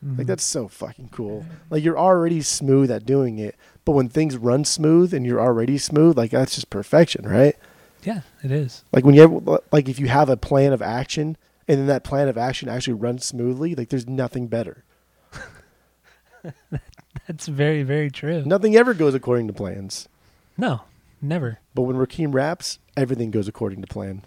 Mhm. 0.06 0.18
like 0.18 0.26
that's 0.26 0.44
so 0.44 0.68
fucking 0.68 1.08
cool. 1.10 1.44
Like 1.70 1.82
you're 1.82 1.98
already 1.98 2.40
smooth 2.42 2.90
at 2.90 3.04
doing 3.04 3.38
it, 3.38 3.56
but 3.84 3.92
when 3.92 4.08
things 4.08 4.36
run 4.36 4.64
smooth 4.64 5.12
and 5.12 5.26
you're 5.26 5.40
already 5.40 5.78
smooth, 5.78 6.16
like 6.16 6.30
that's 6.30 6.54
just 6.54 6.70
perfection, 6.70 7.28
right? 7.28 7.56
yeah, 8.04 8.20
it 8.44 8.52
is. 8.52 8.84
Like 8.92 9.04
when 9.04 9.14
you 9.16 9.20
have, 9.22 9.60
like 9.72 9.88
if 9.88 9.98
you 9.98 10.06
have 10.06 10.28
a 10.28 10.36
plan 10.36 10.72
of 10.72 10.80
action 10.80 11.36
and 11.66 11.78
then 11.80 11.86
that 11.88 12.04
plan 12.04 12.28
of 12.28 12.38
action 12.38 12.68
actually 12.68 12.92
runs 12.94 13.24
smoothly, 13.24 13.74
like 13.74 13.88
there's 13.88 14.06
nothing 14.06 14.46
better. 14.46 14.84
That's 17.26 17.46
very 17.48 17.82
very 17.82 18.10
true. 18.10 18.44
Nothing 18.44 18.76
ever 18.76 18.94
goes 18.94 19.14
according 19.14 19.48
to 19.48 19.52
plans. 19.52 20.08
No, 20.56 20.82
never. 21.20 21.58
But 21.74 21.82
when 21.82 21.96
Rakim 21.96 22.32
raps, 22.32 22.78
everything 22.96 23.30
goes 23.32 23.48
according 23.48 23.80
to 23.82 23.88
plan. 23.88 24.22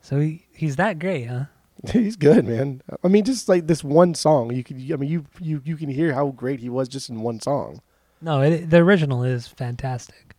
So 0.00 0.20
he 0.20 0.44
he's 0.54 0.76
that 0.76 0.98
great, 1.00 1.24
huh? 1.26 1.44
He's 1.92 2.16
good, 2.16 2.46
man. 2.46 2.82
I 3.02 3.08
mean, 3.08 3.24
just 3.24 3.48
like 3.48 3.66
this 3.66 3.82
one 3.84 4.14
song, 4.14 4.52
you 4.54 4.62
could. 4.64 4.76
I 4.92 4.96
mean, 4.96 5.10
you 5.10 5.26
you 5.40 5.60
you 5.64 5.76
can 5.76 5.88
hear 5.88 6.14
how 6.14 6.28
great 6.28 6.60
he 6.60 6.68
was 6.68 6.88
just 6.88 7.10
in 7.10 7.20
one 7.20 7.40
song. 7.40 7.80
No, 8.20 8.40
it, 8.40 8.70
the 8.70 8.78
original 8.78 9.22
is 9.24 9.46
fantastic. 9.46 10.34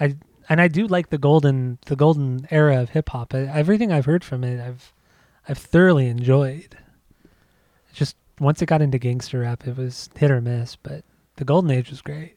I 0.00 0.16
and 0.48 0.60
I 0.60 0.68
do 0.68 0.86
like 0.86 1.10
the 1.10 1.18
golden 1.18 1.78
the 1.86 1.96
golden 1.96 2.46
era 2.50 2.80
of 2.82 2.90
hip 2.90 3.08
hop. 3.10 3.34
Everything 3.34 3.92
I've 3.92 4.04
heard 4.04 4.24
from 4.24 4.44
it, 4.44 4.60
I've 4.60 4.92
I've 5.48 5.58
thoroughly 5.58 6.08
enjoyed. 6.08 6.76
Just 7.92 8.16
once 8.40 8.60
it 8.60 8.66
got 8.66 8.82
into 8.82 8.98
gangster 8.98 9.40
rap, 9.40 9.66
it 9.66 9.76
was 9.76 10.10
hit 10.16 10.30
or 10.30 10.40
miss, 10.40 10.76
but 10.76 11.04
the 11.36 11.44
golden 11.44 11.70
age 11.70 11.90
was 11.90 12.02
great. 12.02 12.36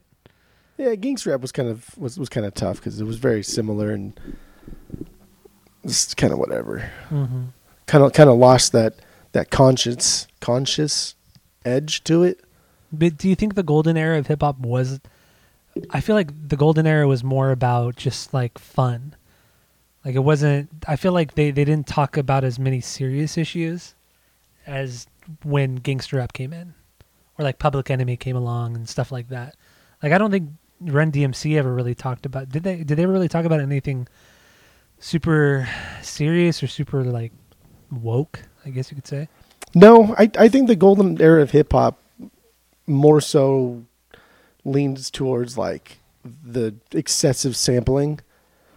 Yeah, 0.78 0.96
gangster 0.96 1.32
rap 1.32 1.42
was 1.42 1.52
kind 1.52 1.70
of 1.70 1.98
was 1.98 2.20
was 2.20 2.30
kind 2.30 2.46
of 2.46 2.54
tough 2.54 2.78
because 2.78 3.00
it 3.02 3.06
was 3.06 3.18
very 3.18 3.44
similar 3.44 3.92
and 3.92 4.18
it's 5.84 6.14
kind 6.14 6.32
of 6.32 6.40
whatever. 6.40 6.92
hmm 7.10 7.46
Kind 7.88 8.04
of 8.04 8.14
kind 8.14 8.30
of 8.30 8.38
lost 8.38 8.72
that 8.72 8.96
that 9.34 9.52
conscious 9.52 10.28
conscious 10.40 11.16
edge 11.64 12.04
to 12.06 12.24
it. 12.24 12.44
But 12.92 13.18
do 13.18 13.28
you 13.28 13.36
think 13.36 13.56
the 13.56 13.64
golden 13.64 13.98
era 13.98 14.18
of 14.18 14.28
hip 14.28 14.42
hop 14.42 14.60
was? 14.60 15.00
I 15.90 16.00
feel 16.00 16.16
like 16.16 16.32
the 16.48 16.56
golden 16.56 16.88
era 16.88 17.08
was 17.08 17.24
more 17.24 17.52
about 17.52 17.96
just 17.98 18.34
like 18.34 18.58
fun. 18.58 19.16
Like 20.06 20.16
it 20.16 20.20
wasn't. 20.20 20.70
I 20.88 20.96
feel 20.96 21.12
like 21.12 21.36
they 21.36 21.52
they 21.52 21.66
didn't 21.66 21.88
talk 21.88 22.16
about 22.16 22.44
as 22.44 22.60
many 22.60 22.80
serious 22.80 23.38
issues 23.38 23.96
as 24.66 25.08
when 25.44 25.76
gangster 25.76 26.18
rap 26.18 26.34
came 26.34 26.54
in, 26.54 26.74
or 27.38 27.44
like 27.44 27.60
Public 27.60 27.90
Enemy 27.90 28.18
came 28.18 28.36
along 28.36 28.76
and 28.76 28.88
stuff 28.88 29.12
like 29.12 29.30
that. 29.30 29.56
Like 30.02 30.12
I 30.12 30.18
don't 30.18 30.32
think 30.32 30.50
Run 30.80 31.12
DMC 31.12 31.58
ever 31.58 31.74
really 31.74 31.96
talked 31.96 32.26
about. 32.26 32.50
Did 32.50 32.64
they? 32.64 32.84
Did 32.84 32.98
they 32.98 33.04
ever 33.04 33.12
really 33.14 33.28
talk 33.28 33.46
about 33.46 33.60
anything 33.60 34.08
super 35.00 35.68
serious 36.02 36.64
or 36.64 36.68
super 36.68 37.04
like 37.04 37.34
woke? 37.92 38.44
I 38.66 38.70
guess 38.70 38.92
you 38.92 38.96
could 38.96 39.08
say. 39.08 39.28
No, 39.74 40.16
I 40.18 40.32
I 40.38 40.48
think 40.50 40.68
the 40.68 40.76
golden 40.76 41.22
era 41.22 41.42
of 41.42 41.52
hip 41.52 41.72
hop 41.74 42.00
more 42.88 43.20
so 43.22 43.84
leans 44.64 45.10
towards 45.12 45.58
like 45.58 46.00
the 46.24 46.76
excessive 46.92 47.56
sampling 47.56 48.20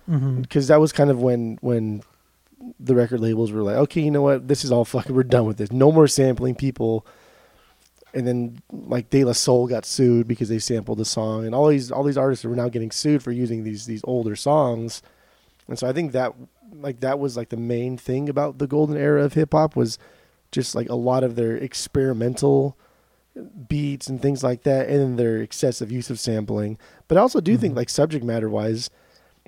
Mm-hmm. 0.09 0.41
because 0.41 0.69
that 0.69 0.81
was 0.81 0.91
kind 0.91 1.11
of 1.11 1.21
when 1.21 1.59
when 1.61 2.03
the 2.81 2.95
record 2.95 3.21
labels 3.21 3.53
were 3.53 3.61
like, 3.63 3.77
okay, 3.77 4.01
you 4.01 4.11
know 4.11 4.23
what, 4.23 4.49
this 4.49 4.65
is 4.65 4.73
all 4.73 4.87
fucking, 4.87 5.15
we're 5.15 5.23
done 5.23 5.45
with 5.45 5.59
this. 5.59 5.71
No 5.71 5.93
more 5.93 6.09
sampling 6.09 6.55
people. 6.55 7.07
And 8.15 8.27
then 8.27 8.63
like 8.73 9.11
De 9.11 9.23
La 9.25 9.33
Soul 9.33 9.67
got 9.67 9.85
sued 9.85 10.27
because 10.27 10.49
they 10.49 10.59
sampled 10.59 10.97
the 10.97 11.05
song, 11.05 11.45
and 11.45 11.55
all 11.55 11.69
these 11.69 11.91
all 11.93 12.03
these 12.05 12.17
artists 12.17 12.43
were 12.47 12.57
now 12.57 12.71
getting 12.71 12.91
sued 12.91 13.23
for 13.23 13.33
using 13.33 13.65
these 13.65 13.85
these 13.85 14.01
older 14.05 14.35
songs. 14.35 15.03
And 15.69 15.79
so 15.79 15.87
I 15.87 15.93
think 15.93 16.13
that 16.13 16.33
like 16.81 17.01
that 17.01 17.19
was 17.19 17.37
like 17.37 17.49
the 17.51 17.57
main 17.57 17.97
thing 17.97 18.29
about 18.29 18.59
the 18.59 18.67
golden 18.67 18.97
era 18.97 19.23
of 19.25 19.35
hip 19.35 19.53
hop 19.53 19.77
was 19.77 19.99
just 20.53 20.75
like 20.75 20.89
a 20.89 20.95
lot 20.95 21.23
of 21.25 21.37
their 21.37 21.57
experimental 21.57 22.77
beats 23.69 24.09
and 24.09 24.21
things 24.21 24.43
like 24.43 24.63
that, 24.65 24.89
and 24.89 25.19
their 25.19 25.39
excessive 25.39 25.93
use 25.93 26.11
of 26.11 26.19
sampling. 26.19 26.79
But 27.07 27.19
I 27.19 27.21
also 27.21 27.41
do 27.41 27.57
think 27.57 27.75
Mhm. 27.75 27.77
like 27.77 27.89
subject 27.89 28.25
matter 28.25 28.49
wise, 28.49 28.91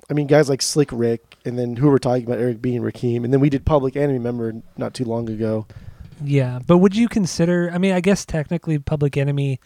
I 0.09 0.13
mean 0.13 0.27
guys 0.27 0.49
like 0.49 0.61
Slick 0.61 0.89
Rick, 0.91 1.37
and 1.45 1.57
then 1.59 1.75
who 1.77 1.89
we're 1.89 1.97
talking 1.97 2.25
about 2.25 2.39
Eric 2.39 2.61
B 2.61 2.75
and 2.75 2.85
Rakim, 2.85 3.23
and 3.23 3.33
then 3.33 3.39
we 3.39 3.49
did 3.49 3.65
Public 3.65 3.95
Enemy, 3.95 4.13
remember 4.13 4.53
not 4.77 4.93
too 4.93 5.05
long 5.05 5.29
ago. 5.29 5.65
Yeah, 6.23 6.59
but 6.65 6.77
would 6.77 6.95
you 6.95 7.07
consider? 7.09 7.69
I 7.73 7.77
mean, 7.79 7.93
I 7.93 7.99
guess 8.01 8.25
technically, 8.25 8.77
Public 8.79 9.17
Enemy 9.17 9.59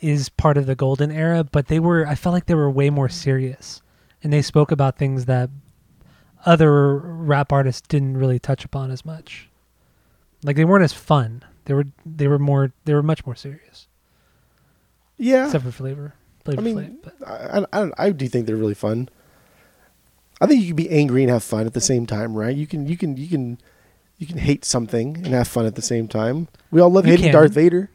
is 0.00 0.30
part 0.30 0.56
of 0.56 0.64
the 0.66 0.74
golden 0.74 1.10
era, 1.10 1.44
but 1.44 1.68
they 1.68 1.78
were. 1.78 2.06
I 2.06 2.14
felt 2.14 2.32
like 2.32 2.46
they 2.46 2.54
were 2.54 2.70
way 2.70 2.88
more 2.90 3.08
serious, 3.10 3.82
and 4.22 4.32
they 4.32 4.40
spoke 4.42 4.72
about 4.72 4.96
things 4.96 5.26
that 5.26 5.50
other 6.46 6.96
rap 6.98 7.52
artists 7.52 7.86
didn't 7.86 8.16
really 8.16 8.38
touch 8.38 8.64
upon 8.64 8.90
as 8.90 9.04
much. 9.04 9.48
Like 10.42 10.56
they 10.56 10.64
weren't 10.64 10.84
as 10.84 10.92
fun. 10.92 11.44
They 11.66 11.74
were. 11.74 11.84
They 12.06 12.26
were 12.28 12.38
more. 12.38 12.72
They 12.84 12.94
were 12.94 13.02
much 13.02 13.24
more 13.26 13.34
serious, 13.34 13.86
Yeah, 15.18 15.44
except 15.46 15.64
for 15.64 15.70
flavor. 15.70 16.14
Flavor 16.44 16.60
I 16.60 16.64
mean, 16.64 16.98
Flav, 17.04 17.12
I, 17.26 17.58
I, 17.58 17.64
I, 17.72 17.80
don't- 17.80 17.94
I 17.98 18.10
do 18.10 18.26
think 18.28 18.46
they're 18.46 18.56
really 18.56 18.74
fun. 18.74 19.08
I 20.40 20.46
think 20.46 20.62
you 20.62 20.68
can 20.68 20.76
be 20.76 20.88
angry 20.90 21.22
and 21.22 21.30
have 21.30 21.42
fun 21.44 21.66
at 21.66 21.74
the 21.74 21.80
same 21.82 22.06
time, 22.06 22.34
right? 22.34 22.56
You 22.56 22.66
can 22.66 22.86
you 22.86 22.96
can 22.96 23.16
you 23.18 23.28
can 23.28 23.58
you 24.16 24.26
can 24.26 24.38
hate 24.38 24.64
something 24.64 25.16
and 25.18 25.26
have 25.28 25.46
fun 25.48 25.66
at 25.66 25.74
the 25.74 25.82
same 25.82 26.08
time. 26.08 26.48
We 26.70 26.80
all 26.80 26.88
love 26.90 27.04
You 27.04 27.10
hating 27.12 27.24
can. 27.26 27.32
Darth 27.34 27.52
Vader, 27.52 27.90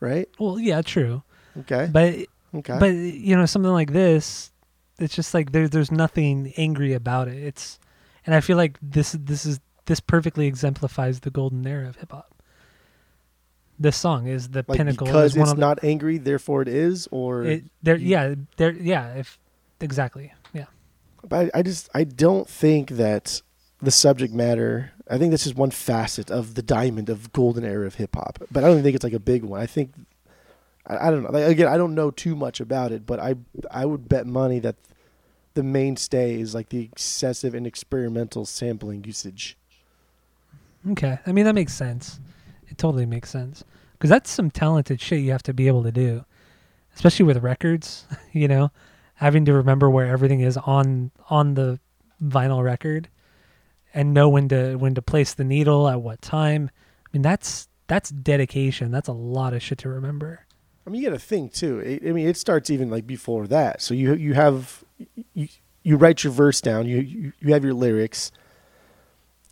right? 0.00 0.28
well, 0.38 0.58
yeah, 0.58 0.82
true. 0.82 1.22
Okay, 1.60 1.88
But 1.90 2.14
okay. 2.54 2.76
but 2.78 2.88
you 2.92 3.34
know 3.34 3.46
something 3.46 3.72
like 3.72 3.94
this, 3.94 4.52
it's 4.98 5.14
just 5.16 5.32
like 5.32 5.52
there 5.52 5.68
there's 5.68 5.90
nothing 5.90 6.52
angry 6.58 6.92
about 6.92 7.28
it. 7.28 7.42
It's 7.42 7.78
and 8.26 8.34
I 8.34 8.40
feel 8.40 8.56
like 8.56 8.78
this 8.82 9.12
this 9.12 9.46
is 9.46 9.60
this 9.86 10.00
perfectly 10.00 10.46
exemplifies 10.46 11.20
the 11.20 11.30
golden 11.30 11.66
era 11.66 11.88
of 11.88 11.96
hip 11.96 12.12
hop. 12.12 12.34
This 13.78 13.96
song 13.96 14.26
is 14.26 14.48
the 14.48 14.64
like 14.66 14.78
pinnacle. 14.78 15.06
because 15.06 15.36
it's 15.36 15.50
of 15.52 15.58
not 15.58 15.84
angry, 15.84 16.18
therefore 16.18 16.62
it 16.62 16.68
is, 16.68 17.08
or 17.10 17.44
it, 17.44 17.64
there. 17.82 17.96
you- 17.96 18.08
Yeah, 18.08 18.34
there. 18.56 18.72
Yeah, 18.72 19.14
if 19.14 19.38
exactly. 19.80 20.32
Yeah. 20.54 20.64
But 21.28 21.50
I, 21.54 21.58
I 21.58 21.62
just 21.62 21.88
I 21.94 22.04
don't 22.04 22.48
think 22.48 22.90
that 22.92 23.42
the 23.82 23.90
subject 23.90 24.32
matter. 24.32 24.92
I 25.08 25.18
think 25.18 25.30
this 25.30 25.46
is 25.46 25.54
one 25.54 25.70
facet 25.70 26.30
of 26.30 26.54
the 26.54 26.62
diamond 26.62 27.08
of 27.10 27.32
golden 27.32 27.64
era 27.64 27.86
of 27.86 27.96
hip 27.96 28.16
hop. 28.16 28.38
But 28.50 28.64
I 28.64 28.68
don't 28.68 28.82
think 28.82 28.94
it's 28.96 29.04
like 29.04 29.12
a 29.12 29.20
big 29.20 29.44
one. 29.44 29.60
I 29.60 29.66
think 29.66 29.92
I, 30.86 31.08
I 31.08 31.10
don't 31.10 31.22
know. 31.22 31.30
Like, 31.30 31.44
again, 31.46 31.68
I 31.68 31.76
don't 31.76 31.94
know 31.94 32.10
too 32.10 32.34
much 32.34 32.60
about 32.60 32.92
it, 32.92 33.04
but 33.06 33.20
I 33.20 33.34
I 33.70 33.84
would 33.84 34.08
bet 34.08 34.26
money 34.26 34.58
that 34.60 34.76
the 35.56 35.62
mainstay 35.62 36.38
is 36.38 36.54
like 36.54 36.68
the 36.68 36.84
excessive 36.84 37.54
and 37.54 37.66
experimental 37.66 38.44
sampling 38.44 39.02
usage. 39.04 39.56
Okay. 40.90 41.18
I 41.26 41.32
mean 41.32 41.46
that 41.46 41.54
makes 41.54 41.72
sense. 41.72 42.20
It 42.68 42.76
totally 42.76 43.06
makes 43.06 43.30
sense 43.30 43.64
because 43.92 44.10
that's 44.10 44.30
some 44.30 44.50
talented 44.50 45.00
shit 45.00 45.20
you 45.20 45.32
have 45.32 45.42
to 45.44 45.54
be 45.54 45.66
able 45.66 45.82
to 45.82 45.90
do, 45.90 46.24
especially 46.94 47.24
with 47.24 47.38
records. 47.38 48.04
You 48.32 48.48
know, 48.48 48.70
having 49.14 49.46
to 49.46 49.54
remember 49.54 49.88
where 49.88 50.06
everything 50.06 50.40
is 50.40 50.58
on 50.58 51.10
on 51.30 51.54
the 51.54 51.80
vinyl 52.22 52.62
record, 52.62 53.08
and 53.94 54.12
know 54.12 54.28
when 54.28 54.50
to 54.50 54.76
when 54.76 54.94
to 54.94 55.00
place 55.00 55.32
the 55.32 55.44
needle 55.44 55.88
at 55.88 56.02
what 56.02 56.20
time. 56.20 56.68
I 57.06 57.08
mean 57.14 57.22
that's 57.22 57.68
that's 57.86 58.10
dedication. 58.10 58.90
That's 58.90 59.08
a 59.08 59.14
lot 59.14 59.54
of 59.54 59.62
shit 59.62 59.78
to 59.78 59.88
remember. 59.88 60.45
I 60.86 60.90
mean, 60.90 61.02
you 61.02 61.08
got 61.10 61.14
to 61.18 61.24
think 61.24 61.52
too. 61.52 61.80
It, 61.80 62.02
I 62.06 62.12
mean, 62.12 62.28
it 62.28 62.36
starts 62.36 62.70
even 62.70 62.90
like 62.90 63.06
before 63.06 63.46
that. 63.48 63.82
So 63.82 63.92
you 63.94 64.14
you 64.14 64.34
have 64.34 64.84
you, 65.34 65.48
you 65.82 65.96
write 65.96 66.22
your 66.24 66.32
verse 66.32 66.60
down. 66.60 66.86
You, 66.86 66.98
you 66.98 67.32
you 67.40 67.52
have 67.52 67.64
your 67.64 67.74
lyrics, 67.74 68.30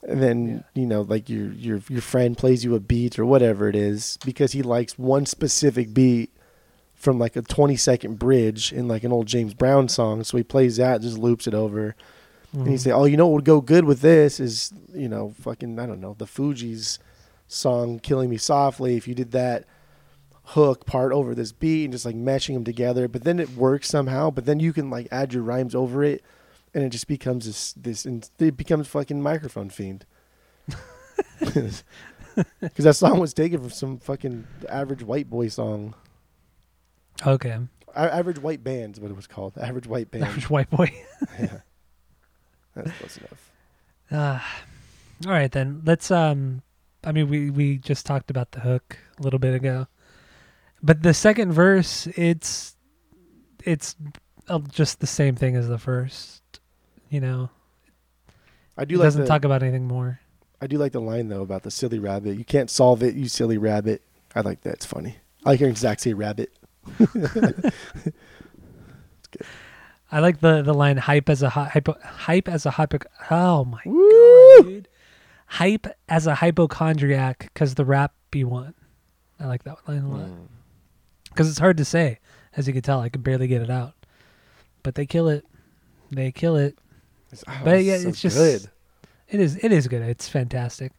and 0.02 0.22
then 0.22 0.64
you 0.74 0.86
know 0.86 1.02
like 1.02 1.28
your 1.28 1.50
your 1.52 1.80
your 1.88 2.02
friend 2.02 2.36
plays 2.36 2.64
you 2.64 2.74
a 2.74 2.80
beat 2.80 3.18
or 3.18 3.24
whatever 3.26 3.68
it 3.68 3.76
is 3.76 4.18
because 4.24 4.52
he 4.52 4.62
likes 4.62 4.98
one 4.98 5.26
specific 5.26 5.92
beat 5.94 6.30
from 6.94 7.18
like 7.18 7.36
a 7.36 7.42
20 7.42 7.76
second 7.76 8.18
bridge 8.18 8.72
in 8.72 8.88
like 8.88 9.04
an 9.04 9.12
old 9.12 9.26
James 9.26 9.52
Brown 9.52 9.88
song. 9.88 10.24
So 10.24 10.36
he 10.38 10.42
plays 10.42 10.76
that, 10.76 11.02
just 11.02 11.18
loops 11.18 11.46
it 11.46 11.52
over, 11.54 11.94
and 12.52 12.68
he 12.68 12.74
Mhm. 12.74 12.80
say, 12.80 12.90
"Oh, 12.92 13.04
you 13.04 13.16
know 13.16 13.26
what 13.26 13.34
would 13.36 13.44
go 13.44 13.60
good 13.60 13.84
with 13.84 14.00
this 14.00 14.38
is 14.40 14.72
you 14.94 15.08
know 15.08 15.34
fucking 15.40 15.78
I 15.78 15.86
don't 15.86 16.00
know 16.00 16.14
the 16.16 16.26
Fugees 16.26 16.98
song 17.48 17.98
"Killing 17.98 18.30
Me 18.30 18.36
Softly." 18.36 18.96
If 18.96 19.08
you 19.08 19.14
did 19.14 19.32
that 19.32 19.64
hook 20.48 20.84
part 20.86 21.12
over 21.12 21.34
this 21.34 21.52
beat 21.52 21.84
and 21.84 21.92
just 21.92 22.04
like 22.04 22.16
meshing 22.16 22.54
them 22.54 22.64
together, 22.64 23.08
but 23.08 23.24
then 23.24 23.38
it 23.40 23.50
works 23.56 23.88
somehow. 23.88 24.30
But 24.30 24.44
then 24.44 24.60
you 24.60 24.72
can 24.72 24.90
like 24.90 25.08
add 25.10 25.32
your 25.32 25.42
rhymes 25.42 25.74
over 25.74 26.04
it, 26.04 26.22
and 26.74 26.84
it 26.84 26.90
just 26.90 27.06
becomes 27.08 27.46
this 27.46 27.72
this 27.74 28.04
and 28.04 28.28
it 28.38 28.56
becomes 28.56 28.86
fucking 28.88 29.22
microphone 29.22 29.70
fiend. 29.70 30.04
Because 32.60 32.84
that 32.84 32.96
song 32.96 33.20
was 33.20 33.32
taken 33.32 33.60
from 33.60 33.70
some 33.70 33.98
fucking 33.98 34.44
average 34.68 35.04
white 35.04 35.30
boy 35.30 35.46
song. 35.46 35.94
Okay. 37.24 37.56
A- 37.94 38.14
Average 38.14 38.40
white 38.40 38.64
band 38.64 38.96
is 38.96 39.00
what 39.00 39.12
it 39.12 39.14
was 39.14 39.28
called. 39.28 39.56
Average 39.56 39.86
white 39.86 40.10
band. 40.10 40.24
Average 40.24 40.50
white 40.50 40.68
boy. 40.68 40.92
yeah. 41.38 41.58
That's 42.74 42.90
close 42.98 43.16
enough. 43.18 43.52
Ah, 44.10 44.62
all 45.24 45.30
right 45.32 45.52
then. 45.52 45.82
Let's 45.84 46.10
um 46.10 46.62
I 47.04 47.12
mean 47.12 47.28
we 47.28 47.50
we 47.50 47.78
just 47.78 48.04
talked 48.04 48.30
about 48.30 48.50
the 48.50 48.60
hook 48.60 48.98
a 49.20 49.22
little 49.22 49.38
bit 49.38 49.54
ago. 49.54 49.86
But 50.84 51.02
the 51.02 51.14
second 51.14 51.52
verse 51.52 52.06
it's 52.08 52.76
it's 53.64 53.96
uh, 54.48 54.58
just 54.70 55.00
the 55.00 55.06
same 55.06 55.34
thing 55.34 55.56
as 55.56 55.66
the 55.66 55.78
first, 55.78 56.42
you 57.08 57.20
know. 57.20 57.48
I 58.76 58.82
It 58.82 58.88
do 58.88 58.96
like 58.98 59.06
doesn't 59.06 59.22
the, 59.22 59.26
talk 59.26 59.46
about 59.46 59.62
anything 59.62 59.88
more. 59.88 60.20
I 60.60 60.66
do 60.66 60.76
like 60.76 60.92
the 60.92 61.00
line 61.00 61.28
though 61.28 61.40
about 61.40 61.62
the 61.62 61.70
silly 61.70 61.98
rabbit. 61.98 62.36
You 62.36 62.44
can't 62.44 62.68
solve 62.68 63.02
it, 63.02 63.14
you 63.14 63.28
silly 63.28 63.56
rabbit. 63.56 64.02
I 64.34 64.42
like 64.42 64.60
that. 64.60 64.74
It's 64.74 64.84
funny. 64.84 65.16
I 65.46 65.50
like 65.50 65.58
hearing 65.58 65.74
Zach 65.74 66.00
say 66.00 66.12
rabbit. 66.12 66.52
I 70.12 70.20
like 70.20 70.40
the 70.40 70.60
the 70.62 70.74
line 70.74 70.98
hype 70.98 71.30
as 71.30 71.42
a 71.42 71.48
hy- 71.48 71.68
hypo 71.68 71.96
hype 72.02 72.48
as 72.48 72.66
a 72.66 72.72
hypo 72.72 72.98
Oh 73.30 73.64
my 73.64 73.80
Woo! 73.86 74.56
god, 74.58 74.66
dude. 74.68 74.88
Hype 75.46 75.86
as 76.10 76.26
a 76.26 76.34
hypochondriac 76.36 77.50
cuz 77.54 77.74
the 77.74 77.86
rap 77.86 78.12
be 78.30 78.44
one. 78.44 78.74
I 79.40 79.46
like 79.46 79.64
that 79.64 79.78
line 79.88 80.02
a 80.04 80.08
lot. 80.08 80.26
Mm. 80.28 80.46
Because 81.34 81.48
it's 81.50 81.58
hard 81.58 81.76
to 81.78 81.84
say. 81.84 82.18
As 82.56 82.68
you 82.68 82.72
can 82.72 82.82
tell, 82.82 83.00
I 83.00 83.08
can 83.08 83.22
barely 83.22 83.48
get 83.48 83.62
it 83.62 83.70
out, 83.70 83.94
but 84.84 84.94
they 84.94 85.06
kill 85.06 85.28
it. 85.28 85.44
They 86.12 86.30
kill 86.30 86.56
it. 86.56 86.78
It's, 87.32 87.42
oh, 87.48 87.60
But 87.64 87.82
yeah, 87.82 87.98
so 87.98 88.08
it's 88.08 88.22
just 88.22 88.36
good. 88.36 88.70
It 89.28 89.40
is. 89.40 89.56
It 89.56 89.72
is 89.72 89.88
good. 89.88 90.02
It's 90.02 90.28
fantastic. 90.28 90.92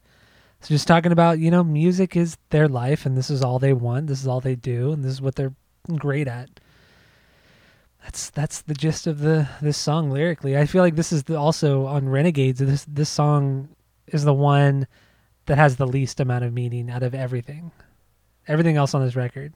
So 0.60 0.68
just 0.68 0.86
talking 0.86 1.12
about 1.12 1.38
you 1.38 1.50
know, 1.50 1.64
music 1.64 2.16
is 2.16 2.36
their 2.50 2.68
life, 2.68 3.06
and 3.06 3.16
this 3.16 3.30
is 3.30 3.42
all 3.42 3.58
they 3.58 3.72
want. 3.72 4.08
This 4.08 4.20
is 4.20 4.26
all 4.26 4.40
they 4.40 4.54
do, 4.54 4.92
and 4.92 5.02
this 5.02 5.12
is 5.12 5.22
what 5.22 5.36
they're 5.36 5.54
great 5.96 6.28
at. 6.28 6.50
That's 8.02 8.30
that's 8.30 8.62
the 8.62 8.74
gist 8.74 9.06
of 9.06 9.20
the 9.20 9.48
this 9.60 9.78
song 9.78 10.10
lyrically. 10.10 10.56
I 10.56 10.66
feel 10.66 10.82
like 10.82 10.96
this 10.96 11.12
is 11.12 11.24
the, 11.24 11.36
also 11.36 11.86
on 11.86 12.08
Renegades. 12.08 12.60
This 12.60 12.84
this 12.84 13.08
song 13.08 13.68
is 14.08 14.24
the 14.24 14.34
one 14.34 14.86
that 15.46 15.56
has 15.56 15.76
the 15.76 15.86
least 15.86 16.20
amount 16.20 16.44
of 16.44 16.52
meaning 16.52 16.90
out 16.90 17.02
of 17.02 17.14
everything. 17.14 17.72
Everything 18.46 18.76
else 18.76 18.94
on 18.94 19.04
this 19.04 19.16
record, 19.16 19.54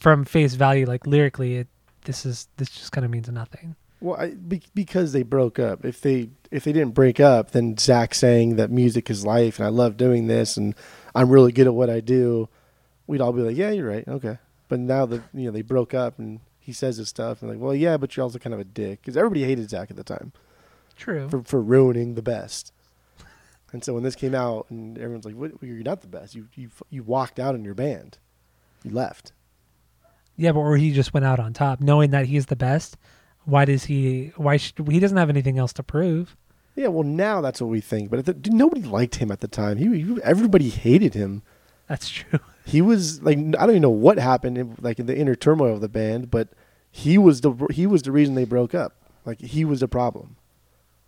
from 0.00 0.24
face 0.24 0.54
value, 0.54 0.86
like 0.86 1.06
lyrically, 1.06 1.56
it 1.56 1.68
this 2.04 2.26
is 2.26 2.48
this 2.56 2.70
just 2.70 2.92
kind 2.92 3.04
of 3.04 3.10
means 3.10 3.28
nothing. 3.28 3.76
Well, 4.00 4.20
I, 4.20 4.32
be, 4.32 4.62
because 4.74 5.12
they 5.12 5.22
broke 5.22 5.58
up. 5.58 5.84
If 5.84 6.00
they 6.00 6.30
if 6.50 6.64
they 6.64 6.72
didn't 6.72 6.94
break 6.94 7.20
up, 7.20 7.52
then 7.52 7.76
Zach 7.78 8.14
saying 8.14 8.56
that 8.56 8.70
music 8.70 9.10
is 9.10 9.24
life 9.24 9.58
and 9.58 9.66
I 9.66 9.70
love 9.70 9.96
doing 9.96 10.26
this 10.26 10.56
and 10.56 10.74
I'm 11.14 11.30
really 11.30 11.52
good 11.52 11.66
at 11.66 11.74
what 11.74 11.88
I 11.88 12.00
do, 12.00 12.48
we'd 13.06 13.20
all 13.20 13.32
be 13.32 13.42
like, 13.42 13.56
yeah, 13.56 13.70
you're 13.70 13.88
right, 13.88 14.06
okay. 14.06 14.38
But 14.68 14.80
now 14.80 15.06
that 15.06 15.22
you 15.32 15.46
know 15.46 15.50
they 15.50 15.62
broke 15.62 15.94
up 15.94 16.18
and 16.18 16.40
he 16.58 16.72
says 16.72 16.98
this 16.98 17.08
stuff 17.08 17.42
and 17.42 17.50
like, 17.50 17.60
well, 17.60 17.74
yeah, 17.74 17.96
but 17.96 18.16
you're 18.16 18.24
also 18.24 18.38
kind 18.38 18.54
of 18.54 18.60
a 18.60 18.64
dick 18.64 19.00
because 19.00 19.16
everybody 19.16 19.44
hated 19.44 19.70
Zach 19.70 19.90
at 19.90 19.96
the 19.96 20.04
time 20.04 20.32
True. 20.96 21.28
for 21.28 21.42
for 21.42 21.62
ruining 21.62 22.14
the 22.14 22.22
best. 22.22 22.72
And 23.72 23.82
so 23.82 23.92
when 23.92 24.04
this 24.04 24.14
came 24.14 24.34
out 24.36 24.66
and 24.70 24.96
everyone's 24.98 25.24
like, 25.24 25.34
what, 25.34 25.50
"You're 25.60 25.82
not 25.82 26.00
the 26.00 26.06
best. 26.06 26.34
You 26.34 26.48
you 26.54 26.70
you 26.90 27.02
walked 27.02 27.40
out 27.40 27.54
on 27.54 27.64
your 27.64 27.74
band. 27.74 28.18
You 28.82 28.90
left." 28.90 29.32
Yeah, 30.36 30.52
but 30.52 30.60
or 30.60 30.76
he 30.76 30.92
just 30.92 31.14
went 31.14 31.26
out 31.26 31.40
on 31.40 31.52
top, 31.52 31.80
knowing 31.80 32.10
that 32.10 32.26
he's 32.26 32.46
the 32.46 32.56
best. 32.56 32.96
Why 33.44 33.64
does 33.64 33.84
he? 33.84 34.32
Why 34.36 34.56
should 34.56 34.88
he 34.88 35.00
doesn't 35.00 35.16
have 35.16 35.28
anything 35.30 35.58
else 35.58 35.72
to 35.74 35.82
prove? 35.82 36.36
Yeah, 36.76 36.88
well, 36.88 37.04
now 37.04 37.40
that's 37.40 37.60
what 37.60 37.68
we 37.70 37.80
think. 37.80 38.10
But 38.10 38.20
at 38.20 38.42
the, 38.42 38.50
nobody 38.50 38.82
liked 38.82 39.16
him 39.16 39.30
at 39.30 39.40
the 39.40 39.48
time. 39.48 39.76
He, 39.76 40.02
he 40.02 40.22
everybody 40.22 40.70
hated 40.70 41.14
him. 41.14 41.42
That's 41.88 42.08
true. 42.08 42.40
He 42.66 42.80
was 42.80 43.22
like 43.22 43.36
I 43.36 43.42
don't 43.42 43.70
even 43.70 43.82
know 43.82 43.90
what 43.90 44.18
happened, 44.18 44.56
in, 44.56 44.74
like 44.80 44.98
in 44.98 45.04
the 45.04 45.14
inner 45.14 45.34
turmoil 45.34 45.74
of 45.74 45.82
the 45.82 45.88
band, 45.88 46.30
but 46.30 46.48
he 46.90 47.18
was 47.18 47.42
the 47.42 47.52
he 47.70 47.86
was 47.86 48.00
the 48.04 48.10
reason 48.10 48.34
they 48.34 48.46
broke 48.46 48.74
up. 48.74 48.94
Like 49.26 49.38
he 49.42 49.66
was 49.66 49.80
the 49.80 49.88
problem, 49.88 50.36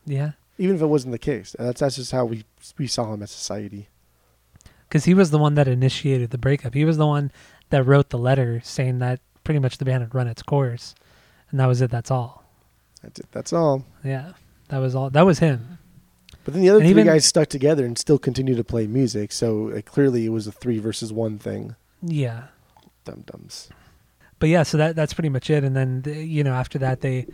Yeah, 0.04 0.32
even 0.58 0.76
if 0.76 0.82
it 0.82 0.86
wasn't 0.86 1.12
the 1.12 1.18
case. 1.18 1.56
That's 1.58 1.80
that's 1.80 1.96
just 1.96 2.12
how 2.12 2.26
we 2.26 2.44
we 2.76 2.86
saw 2.86 3.14
him 3.14 3.22
as 3.22 3.30
society. 3.30 3.88
because 4.86 5.06
he 5.06 5.14
was 5.14 5.30
the 5.30 5.38
one 5.38 5.54
that 5.54 5.66
initiated 5.66 6.28
the 6.28 6.36
breakup. 6.36 6.74
He 6.74 6.84
was 6.84 6.98
the 6.98 7.06
one 7.06 7.32
that 7.70 7.84
wrote 7.84 8.10
the 8.10 8.18
letter 8.18 8.60
saying 8.64 8.98
that 9.00 9.20
pretty 9.44 9.58
much 9.60 9.78
the 9.78 9.84
band 9.84 10.02
had 10.02 10.14
run 10.14 10.28
its 10.28 10.42
course, 10.42 10.94
and 11.50 11.60
that 11.60 11.66
was 11.66 11.80
it. 11.80 11.90
That's 11.90 12.10
all. 12.10 12.44
That's 13.02 13.20
it. 13.20 13.26
That's 13.32 13.52
all. 13.52 13.84
Yeah, 14.04 14.32
that 14.68 14.78
was 14.78 14.94
all. 14.94 15.10
That 15.10 15.26
was 15.26 15.38
him. 15.40 15.78
But 16.44 16.54
then 16.54 16.62
the 16.62 16.70
other 16.70 16.78
And 16.78 16.86
three 16.86 16.90
even- 17.02 17.06
guys 17.06 17.24
stuck 17.24 17.48
together 17.48 17.84
and 17.84 17.98
still 17.98 18.18
continued 18.18 18.56
to 18.58 18.64
play 18.64 18.86
music. 18.86 19.32
So 19.32 19.54
like, 19.74 19.84
clearly 19.86 20.26
it 20.26 20.30
was 20.30 20.46
a 20.46 20.52
three 20.52 20.78
versus 20.78 21.12
one 21.12 21.38
thing. 21.38 21.74
Yeah. 22.02 22.44
Dum 23.04 23.24
dums. 23.26 23.68
but 24.38 24.48
yeah, 24.48 24.62
so 24.62 24.76
that 24.78 24.94
that's 24.96 25.12
pretty 25.14 25.28
much 25.28 25.50
it. 25.50 25.64
And 25.64 25.74
then 25.76 26.02
the, 26.02 26.12
you 26.24 26.44
know 26.44 26.52
after 26.54 26.78
that 26.80 27.00
they 27.00 27.26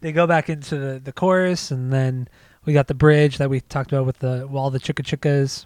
they 0.00 0.12
go 0.12 0.26
back 0.26 0.48
into 0.50 0.76
the, 0.78 0.98
the 1.00 1.12
chorus, 1.12 1.70
and 1.70 1.92
then 1.92 2.28
we 2.64 2.72
got 2.72 2.86
the 2.88 2.94
bridge 2.94 3.38
that 3.38 3.48
we 3.50 3.60
talked 3.60 3.92
about 3.92 4.04
with 4.06 4.18
the 4.18 4.46
all 4.46 4.70
the 4.70 4.80
chicka 4.80 5.04
chickas, 5.04 5.64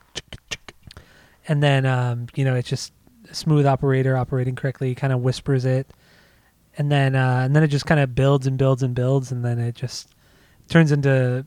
and 1.49 1.63
then 1.63 1.87
um, 1.87 2.27
you 2.35 2.45
know 2.45 2.55
it's 2.55 2.69
just 2.69 2.93
smooth 3.37 3.67
operator 3.67 4.17
operating 4.17 4.55
correctly, 4.57 4.95
kind 4.95 5.13
of 5.13 5.21
whispers 5.21 5.65
it, 5.65 5.93
and 6.79 6.91
then 6.91 7.15
uh, 7.15 7.43
and 7.45 7.55
then 7.55 7.63
it 7.63 7.69
just 7.69 7.87
kind 7.87 8.01
of 8.01 8.15
builds 8.15 8.47
and 8.47 8.59
builds 8.59 8.83
and 8.83 8.95
builds, 8.95 9.31
and 9.33 9.45
then 9.45 9.59
it 9.59 9.75
just 9.75 10.09
turns 10.69 10.93
into 10.93 11.47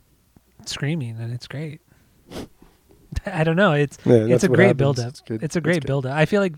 screaming, 0.65 1.17
and 1.19 1.33
it's 1.33 1.47
great. 1.47 1.81
I 3.25 3.43
don't 3.43 3.55
know. 3.55 3.73
It's 3.73 3.97
Yeah, 4.05 4.25
it's 4.25 4.43
a 4.43 4.49
great 4.49 4.77
build 4.77 4.99
up. 4.99 5.09
It's. 5.09 5.21
It's 5.27 5.55
a 5.55 5.61
great 5.61 5.85
build 5.85 6.05
up. 6.05 6.15
I 6.15 6.25
feel 6.25 6.41
like 6.41 6.53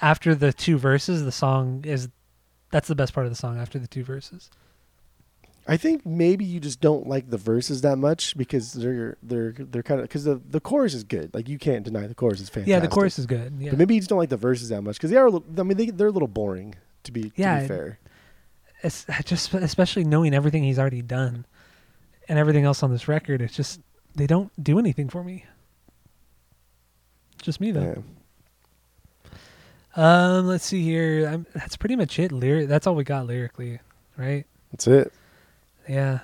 after 0.00 0.34
the 0.34 0.52
two 0.52 0.78
verses, 0.78 1.24
the 1.24 1.32
song 1.32 1.84
is 1.84 2.08
that's 2.70 2.88
the 2.88 2.94
best 2.94 3.14
part 3.14 3.26
of 3.26 3.32
the 3.32 3.36
song. 3.36 3.58
After 3.58 3.78
the 3.78 3.86
two 3.86 4.04
verses, 4.04 4.50
I 5.68 5.76
think 5.76 6.06
maybe 6.06 6.44
you 6.44 6.60
just 6.60 6.80
don't 6.80 7.08
like 7.08 7.28
the 7.28 7.36
verses 7.38 7.80
that 7.80 7.96
much 7.96 8.36
because 8.36 8.72
they're 8.72 9.16
they're 9.22 9.52
they're 9.52 9.82
kind 9.82 10.00
of 10.00 10.04
because 10.04 10.22
the 10.24 10.40
the 10.48 10.60
chorus 10.60 10.94
is 10.94 11.02
good. 11.02 11.34
Like 11.34 11.48
you 11.48 11.58
can't 11.58 11.84
deny 11.84 12.06
the 12.06 12.14
chorus 12.14 12.40
is 12.40 12.48
fantastic. 12.48 12.70
yeah, 12.70 12.78
the 12.78 12.86
chorus 12.88 13.18
is 13.18 13.26
good. 13.26 13.52
Yeah, 13.58 13.70
But 13.70 13.78
maybe 13.78 13.94
you 13.94 14.00
just 14.00 14.08
don't 14.10 14.18
like 14.18 14.28
the 14.28 14.36
verses 14.36 14.68
that 14.68 14.82
much 14.82 14.96
because 14.96 15.10
they 15.10 15.16
are. 15.16 15.26
A 15.26 15.30
little, 15.30 15.44
I 15.58 15.64
mean, 15.64 15.76
they 15.76 15.90
they're 15.90 16.06
a 16.06 16.12
little 16.12 16.28
boring 16.28 16.76
to 17.02 17.10
be 17.12 17.24
to 17.24 17.32
Yeah, 17.34 17.62
be 17.62 17.66
fair. 17.68 17.98
it's 18.82 19.06
just 19.24 19.52
especially 19.54 20.04
knowing 20.04 20.34
everything 20.34 20.62
he's 20.62 20.78
already 20.78 21.02
done 21.02 21.46
and 22.28 22.38
everything 22.38 22.64
else 22.64 22.82
on 22.84 22.92
this 22.92 23.08
record. 23.08 23.42
It's 23.42 23.54
just 23.56 23.80
they 24.14 24.26
don't 24.28 24.52
do 24.62 24.78
anything 24.78 25.08
for 25.08 25.24
me. 25.24 25.46
Just 27.42 27.60
me 27.60 27.72
though. 27.72 28.04
Yeah. 29.24 29.32
Um, 30.38 30.46
let's 30.46 30.64
see 30.64 30.82
here. 30.84 31.26
I'm, 31.26 31.46
that's 31.54 31.76
pretty 31.76 31.96
much 31.96 32.18
it. 32.18 32.30
Lyric. 32.30 32.68
That's 32.68 32.86
all 32.86 32.94
we 32.94 33.02
got 33.04 33.26
lyrically, 33.26 33.80
right? 34.16 34.44
That's 34.70 34.86
it. 34.86 35.12
Yeah, 35.88 36.20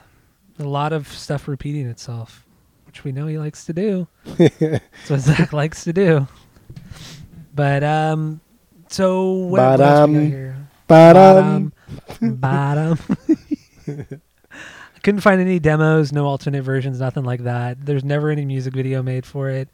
a 0.59 0.65
lot 0.65 0.93
of 0.93 1.09
stuff 1.09 1.49
repeating 1.49 1.87
itself, 1.87 2.45
which 2.87 3.05
we 3.05 3.13
know 3.13 3.27
he 3.27 3.39
likes 3.39 3.65
to 3.67 3.73
do. 3.73 4.09
That's 4.25 5.09
what 5.09 5.21
Zach 5.21 5.53
likes 5.53 5.85
to 5.85 5.93
do. 5.93 6.27
But 7.55 7.85
um, 7.85 8.41
so 8.89 9.33
what, 9.33 9.81
else 9.81 10.09
we 10.09 10.15
got 10.15 10.21
here? 10.21 10.69
Bottom. 10.87 11.73
Bottom. 12.21 12.99
I 13.89 14.99
couldn't 15.03 15.21
find 15.21 15.41
any 15.41 15.59
demos, 15.59 16.13
no 16.13 16.27
alternate 16.27 16.63
versions, 16.63 17.01
nothing 17.01 17.25
like 17.25 17.45
that. 17.45 17.85
There's 17.85 18.05
never 18.05 18.31
any 18.31 18.45
music 18.45 18.75
video 18.75 19.03
made 19.03 19.27
for 19.27 19.49
it. 19.49 19.69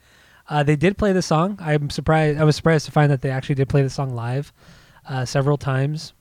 Uh, 0.48 0.62
they 0.62 0.76
did 0.76 0.96
play 0.96 1.12
the 1.12 1.22
song. 1.22 1.58
I'm 1.60 1.90
surprised. 1.90 2.40
I 2.40 2.44
was 2.44 2.56
surprised 2.56 2.86
to 2.86 2.92
find 2.92 3.12
that 3.12 3.20
they 3.20 3.30
actually 3.30 3.56
did 3.56 3.68
play 3.68 3.82
the 3.82 3.90
song 3.90 4.14
live 4.14 4.52
uh, 5.08 5.24
several 5.24 5.58
times. 5.58 6.14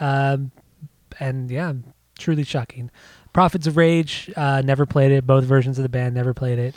Um, 0.00 0.50
and 1.20 1.50
yeah, 1.50 1.72
truly 2.22 2.44
shocking. 2.44 2.90
Prophets 3.32 3.66
of 3.66 3.76
Rage 3.76 4.30
uh, 4.36 4.62
never 4.64 4.86
played 4.86 5.10
it. 5.12 5.26
Both 5.26 5.44
versions 5.44 5.78
of 5.78 5.82
the 5.82 5.88
band 5.88 6.14
never 6.14 6.32
played 6.34 6.58
it. 6.58 6.74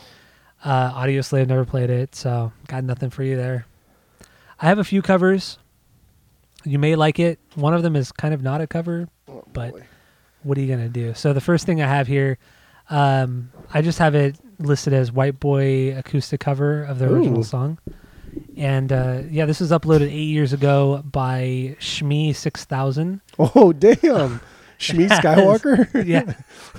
Uh, 0.64 0.92
Audioslave 0.94 1.48
never 1.48 1.66
played 1.66 1.90
it. 1.90 2.16
So 2.16 2.52
got 2.68 2.84
nothing 2.84 3.10
for 3.10 3.24
you 3.24 3.36
there. 3.38 3.66
I 4.60 4.68
have 4.68 4.80
a 4.80 4.84
few 4.84 5.02
covers. 5.02 5.58
You 6.64 6.80
may 6.80 6.96
like 6.96 7.20
it. 7.20 7.40
One 7.56 7.74
of 7.74 7.84
them 7.84 7.96
is 7.96 8.12
kind 8.12 8.34
of 8.34 8.42
not 8.42 8.62
a 8.62 8.68
cover, 8.68 9.08
Oh, 9.28 9.44
but 9.54 9.72
boy. 9.74 9.84
what 10.44 10.58
are 10.58 10.62
you 10.62 10.68
gonna 10.74 10.90
do? 10.90 11.14
So 11.14 11.32
the 11.34 11.42
first 11.42 11.66
thing 11.66 11.82
I 11.82 11.88
have 11.88 12.08
here, 12.08 12.38
um, 12.90 13.52
I 13.74 13.82
just 13.82 14.00
have 14.00 14.16
it 14.16 14.38
listed 14.60 14.94
as 14.94 15.12
White 15.12 15.40
Boy 15.40 15.96
acoustic 15.96 16.40
cover 16.40 16.84
of 16.84 16.98
the 17.00 17.06
original 17.06 17.42
Ooh. 17.42 17.44
song, 17.44 17.78
and 18.58 18.92
uh, 18.92 19.22
yeah, 19.30 19.46
this 19.46 19.60
was 19.60 19.70
uploaded 19.72 20.08
eight 20.08 20.30
years 20.30 20.54
ago 20.54 21.04
by 21.06 21.76
Shmi 21.80 22.36
Six 22.36 22.66
Thousand. 22.66 23.22
oh 23.38 23.72
damn, 23.74 24.42
Shmi 24.80 25.10
has- 25.10 25.20
Skywalker. 25.20 26.06
Yeah, 26.06 26.34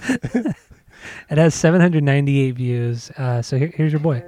it 1.30 1.38
has 1.38 1.54
798 1.54 2.50
views. 2.52 3.10
Uh, 3.10 3.42
so 3.42 3.56
here, 3.58 3.72
here's 3.74 3.92
your 3.92 4.00
boy. 4.00 4.22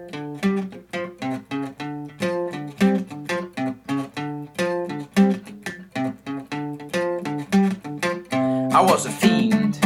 I 8.71 8.81
was 8.83 9.07
a 9.07 9.11
fiend 9.11 9.79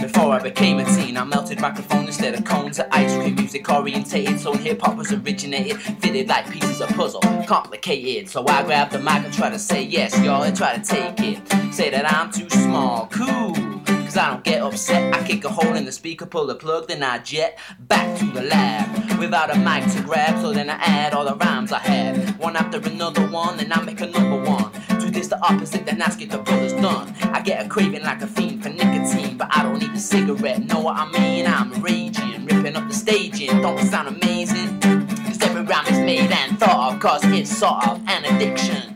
before 0.00 0.32
I 0.32 0.40
became 0.42 0.78
a 0.78 0.84
teen. 0.84 1.16
I 1.16 1.24
melted 1.24 1.60
microphone 1.60 2.06
instead 2.06 2.34
of 2.34 2.44
cones 2.44 2.78
of 2.78 2.86
ice 2.92 3.12
cream. 3.14 3.17
Music 3.48 3.70
orientated, 3.70 4.38
so 4.38 4.52
hip 4.52 4.78
hop 4.82 4.98
was 4.98 5.10
originated. 5.10 5.80
Fitted 6.02 6.28
like 6.28 6.50
pieces 6.50 6.82
of 6.82 6.90
puzzle, 6.90 7.22
complicated. 7.46 8.28
So 8.28 8.46
I 8.46 8.62
grab 8.62 8.90
the 8.90 8.98
mic 8.98 9.24
and 9.24 9.32
try 9.32 9.48
to 9.48 9.58
say 9.58 9.84
yes, 9.84 10.12
y'all, 10.20 10.42
and 10.42 10.54
try 10.54 10.76
to 10.76 10.84
take 10.84 11.18
it. 11.20 11.72
Say 11.72 11.88
that 11.88 12.12
I'm 12.12 12.30
too 12.30 12.50
small, 12.50 13.08
cool. 13.10 13.54
Cause 13.86 14.18
I 14.18 14.32
don't 14.32 14.44
get 14.44 14.60
upset. 14.60 15.14
I 15.14 15.26
kick 15.26 15.46
a 15.46 15.48
hole 15.48 15.76
in 15.76 15.86
the 15.86 15.92
speaker, 15.92 16.26
pull 16.26 16.46
the 16.46 16.56
plug, 16.56 16.88
then 16.88 17.02
I 17.02 17.20
jet 17.20 17.58
back 17.80 18.18
to 18.18 18.26
the 18.26 18.42
lab 18.42 19.18
without 19.18 19.50
a 19.50 19.58
mic 19.58 19.90
to 19.94 20.02
grab. 20.02 20.38
So 20.42 20.52
then 20.52 20.68
I 20.68 20.74
add 20.74 21.14
all 21.14 21.24
the 21.24 21.34
rhymes 21.34 21.72
I 21.72 21.78
had, 21.78 22.38
one 22.38 22.54
after 22.54 22.78
another 22.86 23.26
one, 23.28 23.58
and 23.60 23.72
I 23.72 23.80
make 23.80 24.02
another 24.02 24.42
one. 24.44 24.70
Do 25.00 25.10
this 25.10 25.28
the 25.28 25.40
opposite, 25.40 25.86
then 25.86 26.02
ask 26.02 26.20
if 26.20 26.28
the 26.28 26.38
brother's 26.38 26.74
done. 26.74 27.14
I 27.22 27.40
get 27.40 27.64
a 27.64 27.68
craving 27.68 28.02
like 28.02 28.20
a 28.20 28.26
fiend 28.26 28.62
for 28.62 28.68
nicotine, 28.68 29.38
but 29.38 29.48
I 29.56 29.62
don't 29.62 29.78
need 29.78 29.92
a 29.92 29.98
cigarette. 29.98 30.62
Know 30.66 30.80
what 30.80 30.96
I 30.96 31.10
mean? 31.12 31.46
I'm 31.46 31.72
raging, 31.82 32.37
ripping 32.68 32.82
up 32.82 32.88
the 32.88 32.94
staging. 32.94 33.48
Don't 33.62 33.78
it 33.78 33.86
sound 33.90 34.08
amazing? 34.22 34.80
Cause 34.80 35.40
every 35.42 35.62
rhyme 35.62 35.86
is 35.86 35.98
made 36.00 36.30
and 36.30 36.58
thought 36.58 36.94
of, 36.94 37.00
cause 37.00 37.20
it's 37.24 37.56
sort 37.56 37.86
of 37.88 38.00
an 38.08 38.24
addiction. 38.24 38.94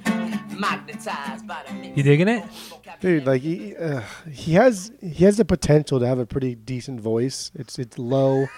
Magnetized 0.59 1.47
by 1.47 1.63
the 1.67 1.75
mix. 1.75 1.97
You 1.97 2.03
digging 2.03 2.29
it? 2.29 2.45
Dude, 3.01 3.27
like 3.27 3.43
he, 3.43 3.75
uh, 3.77 4.03
he 4.31 4.53
has 4.53 4.93
he 5.01 5.25
has 5.25 5.37
the 5.37 5.45
potential 5.45 5.99
to 5.99 6.07
have 6.07 6.19
a 6.21 6.27
pretty 6.27 6.55
decent 6.55 7.01
voice. 7.01 7.51
It's 7.55 7.79
it's 7.79 7.99
low. 7.99 8.47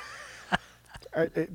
Uh, 1.16 1.26
it- 1.36 1.50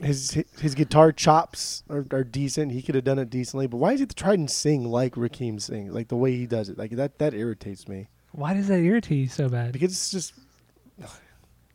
his 0.00 0.42
his 0.60 0.74
guitar 0.74 1.12
chops 1.12 1.84
are, 1.88 2.04
are 2.10 2.24
decent. 2.24 2.72
He 2.72 2.82
could 2.82 2.96
have 2.96 3.04
done 3.04 3.20
it 3.20 3.30
decently, 3.30 3.68
but 3.68 3.76
why 3.76 3.90
does 3.92 4.00
he 4.00 4.02
have 4.02 4.08
to 4.08 4.14
try 4.16 4.34
and 4.34 4.50
sing 4.50 4.84
like 4.84 5.14
Rakim 5.14 5.62
sings, 5.62 5.94
like 5.94 6.08
the 6.08 6.16
way 6.16 6.32
he 6.36 6.46
does 6.48 6.68
it? 6.68 6.76
Like 6.76 6.90
that 6.96 7.18
that 7.20 7.32
irritates 7.32 7.86
me 7.86 8.08
Why 8.32 8.54
does 8.54 8.66
that 8.66 8.80
irritate 8.80 9.16
you 9.18 9.28
so 9.28 9.48
bad? 9.48 9.70
because 9.72 9.92
it's 9.92 10.10
just 10.10 10.34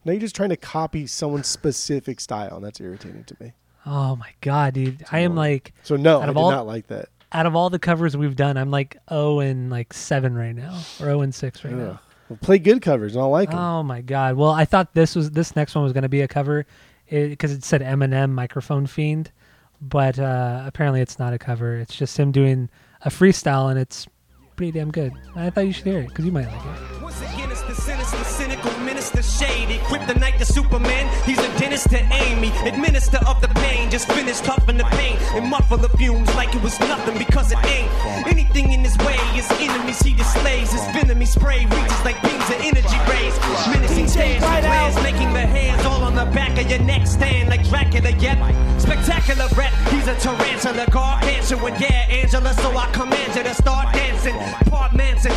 now 0.05 0.11
you're 0.13 0.21
just 0.21 0.35
trying 0.35 0.49
to 0.49 0.57
copy 0.57 1.05
someone's 1.07 1.47
specific 1.47 2.19
style, 2.19 2.55
and 2.57 2.65
that's 2.65 2.79
irritating 2.79 3.23
to 3.25 3.35
me. 3.39 3.53
Oh 3.85 4.15
my 4.15 4.29
god, 4.41 4.73
dude! 4.73 5.03
I 5.11 5.19
am 5.19 5.35
like 5.35 5.73
So 5.83 5.95
no, 5.95 6.17
Out 6.17 6.23
I 6.23 6.27
of 6.29 6.35
did 6.35 6.41
all- 6.41 6.51
not 6.51 6.67
like 6.67 6.87
that. 6.87 7.09
out 7.31 7.45
of 7.45 7.55
all 7.55 7.69
the 7.69 7.79
covers 7.79 8.15
we've 8.17 8.35
done, 8.35 8.57
I'm 8.57 8.71
like 8.71 8.97
0 9.09 9.39
and 9.39 9.69
like 9.69 9.93
7 9.93 10.35
right 10.35 10.55
now, 10.55 10.75
or 10.99 11.05
0 11.05 11.21
and 11.21 11.33
6 11.33 11.63
right 11.63 11.73
Ugh. 11.73 11.79
now. 11.79 11.99
Well, 12.29 12.39
play 12.41 12.59
good 12.59 12.81
covers, 12.81 13.15
and 13.15 13.23
I 13.23 13.25
like 13.27 13.49
them. 13.49 13.57
Oh 13.59 13.81
my 13.83 14.01
god! 14.01 14.35
Well, 14.35 14.51
I 14.51 14.65
thought 14.65 14.93
this 14.93 15.15
was 15.15 15.31
this 15.31 15.55
next 15.55 15.73
one 15.75 15.83
was 15.83 15.93
going 15.93 16.03
to 16.03 16.09
be 16.09 16.21
a 16.21 16.27
cover 16.27 16.65
because 17.09 17.51
it, 17.51 17.63
said 17.63 17.81
Eminem 17.81 18.29
microphone 18.31 18.85
fiend, 18.85 19.31
but 19.81 20.19
uh, 20.19 20.61
apparently 20.65 21.01
it's 21.01 21.17
not 21.17 21.33
a 21.33 21.39
cover. 21.39 21.77
It's 21.77 21.95
just 21.95 22.17
him 22.19 22.31
doing 22.31 22.69
a 23.01 23.09
freestyle, 23.09 23.71
and 23.71 23.79
it's 23.79 24.07
pretty 24.55 24.73
damn 24.73 24.91
good. 24.91 25.11
I 25.35 25.49
thought 25.49 25.65
you 25.65 25.73
should 25.73 25.85
hear 25.87 25.99
it 26.01 26.09
because 26.09 26.25
you 26.25 26.31
might 26.31 26.45
like 26.45 26.61
it. 26.65 27.48
Minister, 29.19 29.45
shady. 29.45 29.77
Kryptonite 29.79 30.37
to 30.37 30.45
Superman, 30.45 31.07
he's 31.25 31.39
a 31.39 31.59
dentist 31.59 31.89
to 31.89 31.99
Amy. 32.13 32.51
Administer 32.65 33.19
of 33.27 33.41
the 33.41 33.47
pain, 33.59 33.89
just 33.89 34.07
finished 34.11 34.45
huffing 34.45 34.77
the 34.77 34.85
pain. 34.85 35.17
And 35.35 35.49
muffle 35.49 35.77
the 35.77 35.89
fumes 35.97 36.33
like 36.35 36.55
it 36.55 36.61
was 36.63 36.79
nothing 36.79 37.17
because 37.17 37.51
it 37.51 37.57
ain't. 37.65 37.91
Anything 38.27 38.71
in 38.71 38.81
his 38.81 38.97
way 38.99 39.17
is 39.35 39.49
enemies 39.59 39.99
he 40.01 40.13
displays. 40.13 40.71
His 40.71 40.85
venom 40.93 41.19
he 41.19 41.25
spray 41.25 41.65
reaches 41.65 42.03
like 42.05 42.21
beams 42.21 42.49
of 42.49 42.59
energy 42.61 42.99
rays. 43.09 43.35
Menacing 43.67 44.07
stares 44.07 44.43
and 44.43 44.65
glares, 44.65 44.95
making 45.03 45.33
the 45.33 45.45
hairs 45.45 45.85
all 45.85 46.03
on 46.03 46.15
the 46.15 46.25
back 46.31 46.57
of 46.57 46.69
your 46.69 46.79
neck 46.79 47.07
stand 47.07 47.49
like 47.49 47.67
Dracula. 47.67 48.11
Yet 48.19 48.37
spectacular 48.79 49.47
rat, 49.55 49.73
he's 49.91 50.07
a 50.07 50.15
tarantula, 50.15 50.85
gargantuan. 50.91 51.73
Yeah, 51.79 52.07
Angela, 52.09 52.53
so 52.53 52.75
I 52.75 52.89
command 52.91 53.35
you 53.35 53.43
to 53.43 53.53
start 53.53 53.93
dancing. 53.93 54.35
Part 54.69 54.93
Manson, 54.93 55.31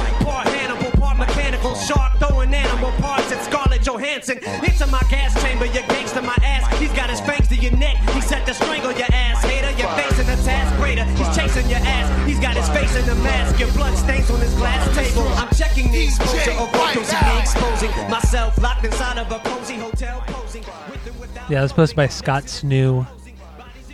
Scarlett 4.33 4.63
Johansson. 4.63 4.87
Into 4.87 4.93
my 4.93 5.03
gas 5.11 5.43
chamber, 5.43 5.67
you 5.67 5.83
gangster 5.89 6.23
my 6.23 6.37
ass. 6.43 6.79
He's 6.79 6.93
got 6.93 7.11
his 7.11 7.21
fangs 7.21 7.49
to 7.49 7.57
your 7.57 7.73
neck. 7.77 7.97
He's 8.11 8.27
set 8.27 8.47
to 8.47 8.55
strangle 8.55 8.93
your 8.93 9.09
ass, 9.13 9.43
hater. 9.45 9.71
You're 9.79 9.91
facing 9.91 10.29
a 10.29 10.37
task 10.43 10.77
greater. 10.77 11.05
He's 11.05 11.37
chasing 11.37 11.69
your 11.69 11.81
ass. 11.81 12.27
He's 12.27 12.41
got 12.41 12.57
his 12.57 12.69
face 12.71 12.95
in 12.97 13.07
the 13.07 13.15
mask. 13.17 13.59
Your 13.59 13.71
blood 13.73 13.97
stains 13.97 14.31
on 14.31 14.41
his 14.41 14.55
glass 14.55 14.83
table. 14.95 15.27
I'm 15.37 15.53
checking 15.55 15.91
the 15.93 16.05
exposure 16.05 16.53
of 16.53 16.71
photos 16.73 17.11
he 17.11 17.19
be 17.19 17.39
exposing 17.41 18.11
myself 18.11 18.59
locked 18.61 18.85
inside 18.85 19.19
of 19.19 19.31
a 19.31 19.39
cozy 19.41 19.77
hotel 19.77 20.23
posing. 20.27 20.63
With 20.91 21.07
and 21.07 21.21
without 21.21 21.51
Yeah, 21.51 21.61
it 21.61 21.63
was 21.63 21.73
posted 21.73 21.97
by 21.97 22.09
Scott 22.09 22.45
Snoo 22.45 23.07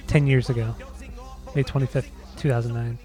10 0.07 0.27
years 0.27 0.51
ago, 0.51 0.75
May 1.55 1.65
25th, 1.65 2.09
2009. 2.37 2.99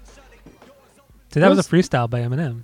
So 1.32 1.40
that 1.40 1.48
was 1.48 1.58
a 1.58 1.62
freestyle 1.62 2.08
by 2.08 2.20
Eminem. 2.20 2.62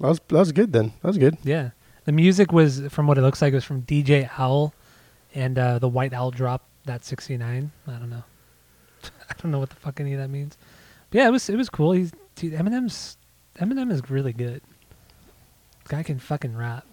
That 0.00 0.08
was 0.08 0.20
that 0.28 0.38
was 0.38 0.52
good 0.52 0.72
then. 0.72 0.92
That 1.02 1.08
was 1.08 1.18
good. 1.18 1.36
Yeah. 1.42 1.70
The 2.04 2.12
music 2.12 2.52
was, 2.52 2.82
from 2.90 3.06
what 3.06 3.18
it 3.18 3.22
looks 3.22 3.40
like, 3.40 3.52
it 3.52 3.56
was 3.56 3.64
from 3.64 3.82
DJ 3.82 4.30
Owl 4.38 4.74
and 5.34 5.58
uh, 5.58 5.78
the 5.78 5.88
White 5.88 6.12
Owl 6.12 6.30
drop, 6.30 6.62
that 6.84 7.04
69. 7.04 7.70
I 7.86 7.90
don't 7.90 8.10
know. 8.10 8.24
I 9.04 9.34
don't 9.40 9.50
know 9.50 9.58
what 9.58 9.70
the 9.70 9.76
fuck 9.76 10.00
any 10.00 10.12
of 10.12 10.20
that 10.20 10.28
means. 10.28 10.56
But 11.10 11.18
yeah, 11.18 11.28
it 11.28 11.30
was 11.30 11.48
it 11.48 11.56
was 11.56 11.70
cool. 11.70 11.92
He's 11.92 12.12
dude, 12.34 12.54
Eminem's 12.54 13.16
Eminem 13.58 13.92
is 13.92 14.10
really 14.10 14.32
good. 14.32 14.62
This 15.82 15.88
guy 15.88 16.02
can 16.02 16.18
fucking 16.18 16.56
rap. 16.56 16.86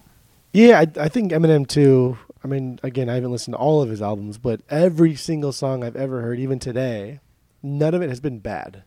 Yeah, 0.52 0.80
I, 0.80 0.86
I 1.00 1.08
think 1.08 1.32
Eminem 1.32 1.66
too. 1.66 2.18
I 2.44 2.48
mean, 2.48 2.78
again, 2.82 3.08
I 3.08 3.14
haven't 3.14 3.32
listened 3.32 3.54
to 3.54 3.58
all 3.58 3.82
of 3.82 3.88
his 3.88 4.02
albums, 4.02 4.38
but 4.38 4.60
every 4.68 5.14
single 5.14 5.52
song 5.52 5.82
I've 5.84 5.96
ever 5.96 6.20
heard, 6.22 6.38
even 6.40 6.58
today, 6.58 7.20
none 7.62 7.94
of 7.94 8.02
it 8.02 8.08
has 8.08 8.20
been 8.20 8.38
bad. 8.40 8.82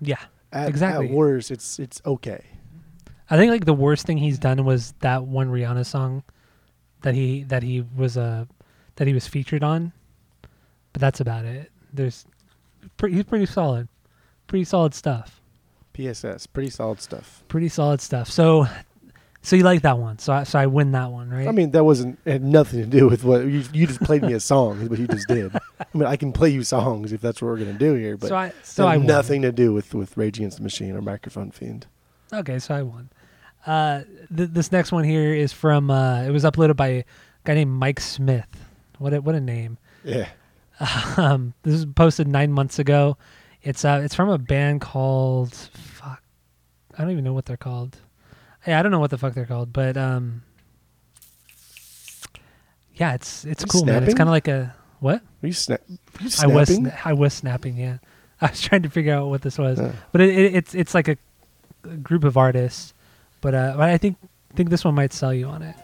Yeah. 0.00 0.18
At, 0.52 0.68
Exactly. 0.68 1.08
At 1.08 1.12
worst, 1.12 1.50
it's 1.50 1.78
it's 1.78 2.00
okay. 2.04 2.44
I 3.30 3.36
think 3.36 3.50
like 3.50 3.64
the 3.64 3.74
worst 3.74 4.06
thing 4.06 4.18
he's 4.18 4.38
done 4.38 4.64
was 4.64 4.94
that 5.00 5.24
one 5.24 5.50
Rihanna 5.50 5.84
song 5.84 6.22
that 7.02 7.14
he 7.14 7.42
that 7.44 7.62
he 7.62 7.84
was 7.96 8.16
uh 8.16 8.46
that 8.96 9.06
he 9.06 9.14
was 9.14 9.26
featured 9.26 9.62
on. 9.62 9.92
But 10.92 11.00
that's 11.00 11.20
about 11.20 11.44
it. 11.44 11.70
There's 11.92 12.24
pretty 12.96 13.16
he's 13.16 13.24
pretty 13.24 13.46
solid. 13.46 13.88
Pretty 14.46 14.64
solid 14.64 14.94
stuff. 14.94 15.40
PSS, 15.92 16.46
pretty 16.46 16.70
solid 16.70 17.00
stuff. 17.00 17.42
Pretty 17.48 17.68
solid 17.68 18.00
stuff. 18.00 18.30
So 18.30 18.66
so 19.42 19.56
you 19.56 19.62
like 19.62 19.82
that 19.82 19.98
one. 19.98 20.18
So 20.18 20.32
I 20.32 20.44
so 20.44 20.58
I 20.58 20.66
win 20.66 20.92
that 20.92 21.10
one, 21.10 21.28
right? 21.30 21.48
I 21.48 21.52
mean, 21.52 21.70
that 21.72 21.84
wasn't 21.84 22.18
had 22.26 22.42
nothing 22.42 22.80
to 22.80 22.86
do 22.86 23.08
with 23.08 23.24
what 23.24 23.44
you, 23.44 23.62
you 23.72 23.86
just 23.86 24.00
played 24.00 24.22
me 24.22 24.32
a 24.32 24.40
song. 24.40 24.80
Is 24.80 24.88
what 24.88 24.98
you 24.98 25.06
just 25.06 25.28
did. 25.28 25.54
I 25.54 25.84
mean, 25.94 26.06
I 26.06 26.16
can 26.16 26.32
play 26.32 26.48
you 26.48 26.64
songs 26.64 27.12
if 27.12 27.20
that's 27.20 27.42
what 27.42 27.48
we're 27.48 27.58
gonna 27.58 27.74
do 27.74 27.94
here, 27.94 28.16
but 28.16 28.28
so 28.28 28.36
I 28.36 28.52
so 28.62 28.86
I 28.86 28.92
had 28.92 29.00
won. 29.00 29.06
nothing 29.06 29.42
to 29.42 29.52
do 29.52 29.72
with 29.72 29.94
with 29.94 30.16
Rage 30.16 30.38
Against 30.38 30.56
the 30.56 30.62
Machine 30.62 30.96
or 30.96 31.02
Microphone 31.02 31.50
Fiend. 31.50 31.86
Okay, 32.32 32.58
so 32.58 32.74
I 32.74 32.82
won. 32.82 33.10
Uh, 33.66 34.02
th- 34.34 34.50
this 34.52 34.72
next 34.72 34.92
one 34.92 35.04
here 35.04 35.34
is 35.34 35.52
from. 35.52 35.90
Uh, 35.90 36.22
it 36.22 36.30
was 36.30 36.44
uploaded 36.44 36.76
by 36.76 36.86
a 36.88 37.04
guy 37.44 37.54
named 37.54 37.72
Mike 37.72 38.00
Smith. 38.00 38.46
What 38.98 39.12
a, 39.14 39.20
what 39.20 39.34
a 39.34 39.40
name. 39.40 39.78
Yeah, 40.04 40.28
Um, 41.16 41.54
this 41.62 41.74
was 41.74 41.86
posted 41.86 42.28
nine 42.28 42.52
months 42.52 42.78
ago. 42.78 43.16
It's 43.62 43.84
uh, 43.84 44.00
it's 44.04 44.14
from 44.14 44.28
a 44.28 44.38
band 44.38 44.80
called 44.80 45.52
fuck. 45.54 46.22
I 46.96 47.02
don't 47.02 47.10
even 47.10 47.24
know 47.24 47.32
what 47.34 47.44
they're 47.46 47.56
called. 47.56 47.96
Yeah, 48.66 48.78
I 48.78 48.82
don't 48.82 48.92
know 48.92 48.98
what 49.00 49.10
the 49.10 49.18
fuck 49.18 49.34
they're 49.34 49.46
called, 49.46 49.72
but 49.72 49.96
um, 49.96 50.42
yeah, 52.94 53.14
it's 53.14 53.44
it's 53.44 53.64
cool, 53.64 53.84
man. 53.84 54.02
It's 54.04 54.14
kind 54.14 54.28
of 54.28 54.32
like 54.32 54.48
a 54.48 54.74
what? 55.00 55.22
Are 55.42 55.46
you, 55.46 55.52
snap? 55.52 55.80
Are 55.88 55.92
you 56.24 56.30
I 56.42 56.46
was 56.46 56.68
snapping? 56.68 56.84
sna- 56.86 56.98
I 57.06 57.12
was 57.12 57.34
snapping. 57.34 57.76
Yeah, 57.76 57.98
I 58.40 58.50
was 58.50 58.60
trying 58.60 58.82
to 58.82 58.90
figure 58.90 59.14
out 59.14 59.28
what 59.28 59.42
this 59.42 59.58
was, 59.58 59.78
Yeah. 59.78 59.92
but 60.12 60.20
it, 60.20 60.36
it, 60.36 60.54
it's 60.56 60.74
it's 60.74 60.94
like 60.94 61.08
a, 61.08 61.16
a 61.84 61.96
group 61.96 62.24
of 62.24 62.36
artists. 62.36 62.94
But 63.40 63.54
uh, 63.54 63.76
I 63.78 63.98
think 63.98 64.16
think 64.54 64.70
this 64.70 64.84
one 64.84 64.94
might 64.94 65.12
sell 65.12 65.32
you 65.32 65.46
on 65.46 65.62
it. 65.62 65.76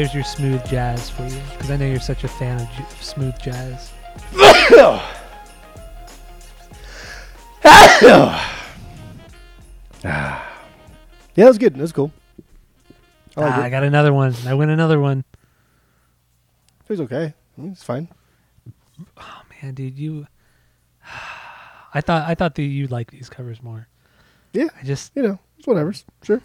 There's 0.00 0.14
your 0.14 0.24
smooth 0.24 0.64
jazz 0.66 1.10
for 1.10 1.24
you, 1.24 1.38
because 1.52 1.70
I 1.70 1.76
know 1.76 1.84
you're 1.84 2.00
such 2.00 2.24
a 2.24 2.28
fan 2.28 2.58
of 2.58 2.66
j- 2.70 2.86
smooth 3.02 3.38
jazz. 3.38 3.92
Yeah, 10.02 10.42
that 11.34 11.48
was 11.48 11.58
good. 11.58 11.74
That 11.74 11.82
was 11.82 11.92
cool. 11.92 12.10
I 13.36 13.40
like 13.42 13.52
ah, 13.52 13.60
it. 13.60 13.64
I 13.64 13.68
got 13.68 13.84
another 13.84 14.14
one. 14.14 14.34
I 14.46 14.54
win 14.54 14.70
another 14.70 14.98
one. 14.98 15.22
It 16.84 16.88
was 16.88 17.02
okay. 17.02 17.34
It's 17.62 17.82
fine. 17.82 18.08
Oh 19.18 19.42
man, 19.62 19.74
dude, 19.74 19.98
you. 19.98 20.26
I 21.94 22.00
thought 22.00 22.26
I 22.26 22.34
thought 22.34 22.54
that 22.54 22.62
you 22.62 22.86
like 22.86 23.10
these 23.10 23.28
covers 23.28 23.62
more. 23.62 23.86
Yeah, 24.54 24.68
I 24.80 24.84
just 24.84 25.12
you 25.14 25.22
know, 25.22 25.38
it's 25.58 25.66
whatever. 25.66 25.92
Sure. 26.22 26.40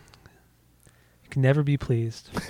you 1.23 1.29
can 1.29 1.41
never 1.41 1.63
be 1.63 1.77
pleased. 1.77 2.29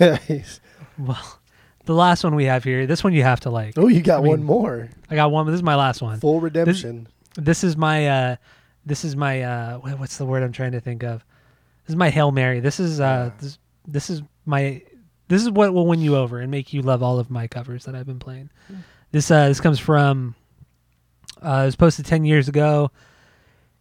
Well, 0.98 1.38
the 1.84 1.94
last 1.94 2.24
one 2.24 2.34
we 2.34 2.44
have 2.44 2.64
here, 2.64 2.86
this 2.86 3.02
one 3.04 3.12
you 3.12 3.22
have 3.22 3.40
to 3.40 3.50
like. 3.50 3.74
Oh, 3.76 3.86
you 3.88 4.02
got 4.02 4.18
I 4.18 4.22
mean, 4.22 4.30
one 4.30 4.42
more. 4.42 4.88
I 5.10 5.14
got 5.14 5.30
one, 5.30 5.46
but 5.46 5.52
this 5.52 5.58
is 5.58 5.62
my 5.64 5.76
last 5.76 6.02
one. 6.02 6.20
Full 6.20 6.40
redemption. 6.40 7.08
This 7.36 7.62
is 7.64 7.76
my 7.76 8.08
uh 8.08 8.36
this 8.84 9.04
is 9.04 9.16
my 9.16 9.42
uh 9.42 9.78
what's 9.78 10.16
the 10.16 10.26
word 10.26 10.42
I'm 10.42 10.52
trying 10.52 10.72
to 10.72 10.80
think 10.80 11.02
of? 11.02 11.24
This 11.84 11.90
is 11.90 11.96
my 11.96 12.10
Hail 12.10 12.32
Mary. 12.32 12.60
This 12.60 12.80
is 12.80 13.00
uh 13.00 13.30
this, 13.40 13.58
this 13.86 14.10
is 14.10 14.22
my 14.44 14.82
this 15.28 15.42
is 15.42 15.50
what 15.50 15.74
will 15.74 15.86
win 15.86 16.00
you 16.00 16.16
over 16.16 16.40
and 16.40 16.50
make 16.50 16.72
you 16.72 16.82
love 16.82 17.02
all 17.02 17.18
of 17.18 17.30
my 17.30 17.46
covers 17.46 17.84
that 17.84 17.94
I've 17.94 18.06
been 18.06 18.18
playing. 18.18 18.50
This 19.12 19.30
uh 19.30 19.48
this 19.48 19.60
comes 19.60 19.78
from 19.78 20.34
uh 21.42 21.60
it 21.62 21.66
was 21.66 21.76
posted 21.76 22.06
10 22.06 22.24
years 22.24 22.48
ago 22.48 22.90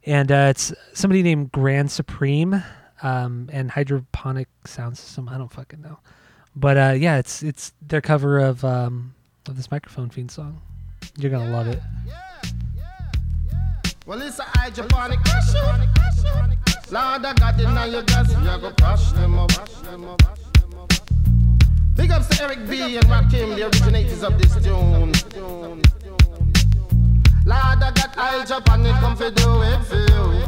and 0.06 0.32
uh 0.32 0.47
it's 0.49 0.73
somebody 0.93 1.23
named 1.23 1.51
Grand 1.51 1.89
Supreme 1.89 2.62
um 3.01 3.49
and 3.51 3.71
Hydroponic 3.71 4.47
Sound 4.65 4.97
System. 4.97 5.30
I 5.30 5.38
don't 5.38 5.51
fucking 5.51 5.82
know. 5.82 5.99
But 6.56 6.78
uh 6.78 6.94
yeah, 6.98 7.18
it's 7.18 7.44
it's 7.44 7.74
their 7.82 8.02
cover 8.02 8.39
of 8.39 8.63
um 8.63 9.13
of 9.48 9.58
this 9.58 9.70
microphone 9.72 10.10
fiend 10.10 10.32
song. 10.32 10.62
You're 11.18 11.32
going 11.32 11.46
to 11.46 11.54
love 11.54 11.68
it. 11.68 11.80
Well, 14.06 14.22
it's 14.22 14.39
a. 14.39 14.44
Lord, 16.91 17.26
I 17.26 17.34
got 17.34 17.60
it 17.60 17.63
now, 17.63 17.86
you 17.86 17.98
you 17.98 18.04
go 18.62 18.72
crush 18.78 19.12
them 19.13 19.39
up. 19.39 19.52
Big 21.96 22.12
ups 22.12 22.28
to 22.28 22.44
Eric 22.44 22.68
B 22.70 22.98
and 22.98 23.06
Rakim, 23.08 23.56
the 23.56 23.63
originators 23.63 24.24
of 24.24 24.38
this 24.38 24.54
tune. 24.63 25.13
Lord, 27.46 27.84
I 27.84 27.91
got 27.96 28.13
come 29.00 29.15
for 29.15 29.32
do 29.32 29.62
it 29.63 29.84
for 29.86 29.96
you. 29.96 30.44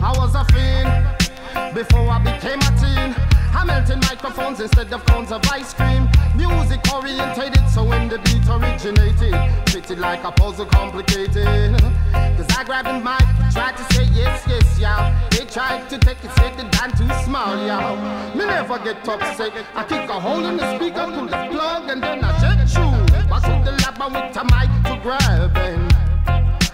I 0.00 0.12
was 0.18 0.34
a 0.34 0.44
fiend 0.52 1.74
before 1.74 2.08
I 2.08 2.18
became 2.18 2.60
a 2.60 2.70
teen. 2.78 3.33
I'm 3.54 3.66
melting 3.68 4.00
microphones 4.00 4.60
instead 4.60 4.92
of 4.92 5.04
cones 5.06 5.32
of 5.32 5.40
ice 5.50 5.72
cream. 5.72 6.08
Music 6.36 6.80
orientated, 6.92 7.68
so 7.68 7.84
when 7.84 8.08
the 8.08 8.18
beat 8.18 8.46
originated, 8.48 9.34
fitted 9.70 9.98
like 9.98 10.24
a 10.24 10.32
puzzle 10.32 10.66
complicated. 10.66 11.80
Cause 12.12 12.50
I 12.56 12.64
grabbed 12.64 12.88
the 12.88 12.98
mic, 12.98 13.52
tried 13.52 13.76
to 13.76 13.84
say 13.94 14.04
yes, 14.12 14.44
yes, 14.48 14.78
yeah. 14.78 15.28
They 15.30 15.44
tried 15.46 15.88
to 15.90 15.98
take 15.98 16.22
it, 16.24 16.30
said 16.32 16.56
the 16.58 16.64
damn 16.64 16.90
too 16.92 17.08
small, 17.24 17.56
yeah. 17.64 18.34
Me 18.34 18.44
never 18.44 18.78
get 18.78 19.08
upset. 19.08 19.52
I 19.74 19.84
kick 19.84 20.10
a 20.10 20.20
hole 20.20 20.44
in 20.44 20.56
the 20.56 20.76
speaker, 20.76 21.04
pull 21.04 21.26
the 21.26 21.48
plug, 21.50 21.90
and 21.90 22.02
then 22.02 22.24
I 22.24 22.38
jet 22.40 22.66
shoot. 22.66 23.28
Back 23.28 23.42
to 23.42 23.62
the 23.64 23.72
lab 23.82 24.00
and 24.00 24.14
with 24.14 24.36
a 24.36 24.44
mic 24.44 24.70
to 24.84 25.00
grab 25.02 25.56
and 25.56 25.92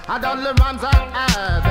I 0.09 0.19
done 0.19 0.43
the 0.43 0.53
rhymes 0.55 0.83
I 0.83 0.95
have 0.95 1.67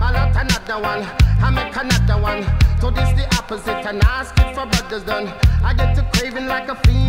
I 0.00 0.12
lot 0.12 0.49
another 0.68 0.82
one, 0.82 1.02
I 1.42 1.50
make 1.50 1.76
another 1.76 2.20
one. 2.20 2.44
So 2.80 2.90
this 2.90 3.10
the 3.12 3.26
opposite, 3.36 3.86
and 3.86 4.02
ask 4.04 4.34
it 4.38 4.54
for 4.54 4.66
brothers 4.66 5.04
done. 5.04 5.28
I 5.64 5.74
get 5.74 5.94
to 5.96 6.02
craving 6.18 6.46
like 6.46 6.68
a 6.68 6.74
fiend 6.86 6.99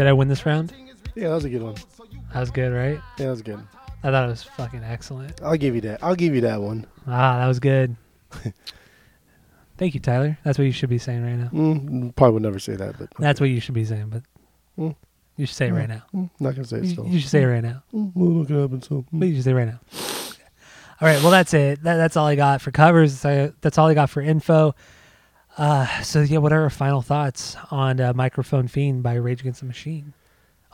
Did 0.00 0.06
I 0.06 0.14
win 0.14 0.28
this 0.28 0.46
round? 0.46 0.72
Yeah, 1.14 1.28
that 1.28 1.34
was 1.34 1.44
a 1.44 1.50
good 1.50 1.60
one. 1.62 1.74
That 2.32 2.40
was 2.40 2.50
good, 2.50 2.70
right? 2.72 2.98
Yeah, 3.18 3.26
that 3.26 3.30
was 3.32 3.42
good. 3.42 3.60
I 4.02 4.10
thought 4.10 4.24
it 4.24 4.28
was 4.30 4.42
fucking 4.42 4.82
excellent. 4.82 5.38
I'll 5.42 5.58
give 5.58 5.74
you 5.74 5.82
that. 5.82 6.02
I'll 6.02 6.14
give 6.14 6.34
you 6.34 6.40
that 6.40 6.62
one. 6.62 6.86
Ah, 7.06 7.36
that 7.40 7.46
was 7.46 7.60
good. 7.60 7.96
Thank 9.76 9.92
you, 9.92 10.00
Tyler. 10.00 10.38
That's 10.42 10.56
what 10.56 10.64
you 10.64 10.72
should 10.72 10.88
be 10.88 10.96
saying 10.96 11.22
right 11.22 11.34
now. 11.36 11.50
Mm, 11.52 12.16
probably 12.16 12.32
would 12.32 12.42
never 12.44 12.58
say 12.58 12.76
that, 12.76 12.98
but 12.98 13.10
That's 13.18 13.40
what 13.42 13.50
you 13.50 13.60
should 13.60 13.74
be 13.74 13.84
saying, 13.84 14.08
but 14.08 14.22
Mm. 14.78 14.96
you 15.36 15.44
should 15.44 15.56
say 15.56 15.68
it 15.68 15.72
right 15.72 15.86
now. 15.90 16.02
Mm, 16.14 16.30
not 16.40 16.54
gonna 16.54 16.64
say 16.66 16.78
it 16.78 16.84
You, 16.84 16.90
still. 16.92 17.06
you 17.06 17.20
should 17.20 17.28
say 17.28 17.42
it 17.42 17.46
right 17.46 17.62
now. 17.62 17.82
Mm, 17.92 18.12
well, 18.14 18.30
look 18.30 18.48
happened. 18.48 18.84
So 18.84 19.04
But 19.12 19.26
you 19.28 19.34
should 19.34 19.44
say 19.44 19.50
it 19.50 19.54
right 19.54 19.68
now. 19.68 19.80
All 21.02 21.08
right. 21.08 21.20
Well, 21.20 21.30
that's 21.30 21.52
it. 21.52 21.82
That, 21.82 21.96
that's 21.96 22.16
all 22.16 22.26
I 22.26 22.36
got 22.36 22.62
for 22.62 22.70
covers. 22.70 23.20
That's 23.20 23.76
all 23.76 23.88
I 23.88 23.92
got 23.92 24.08
for 24.08 24.22
info. 24.22 24.74
Uh, 25.58 26.02
so 26.02 26.22
yeah, 26.22 26.38
what 26.38 26.52
are 26.52 26.62
our 26.62 26.70
final 26.70 27.02
thoughts 27.02 27.56
on 27.70 28.00
uh, 28.00 28.12
"Microphone 28.12 28.68
Fiend" 28.68 29.02
by 29.02 29.14
Rage 29.14 29.40
Against 29.40 29.60
the 29.60 29.66
Machine? 29.66 30.14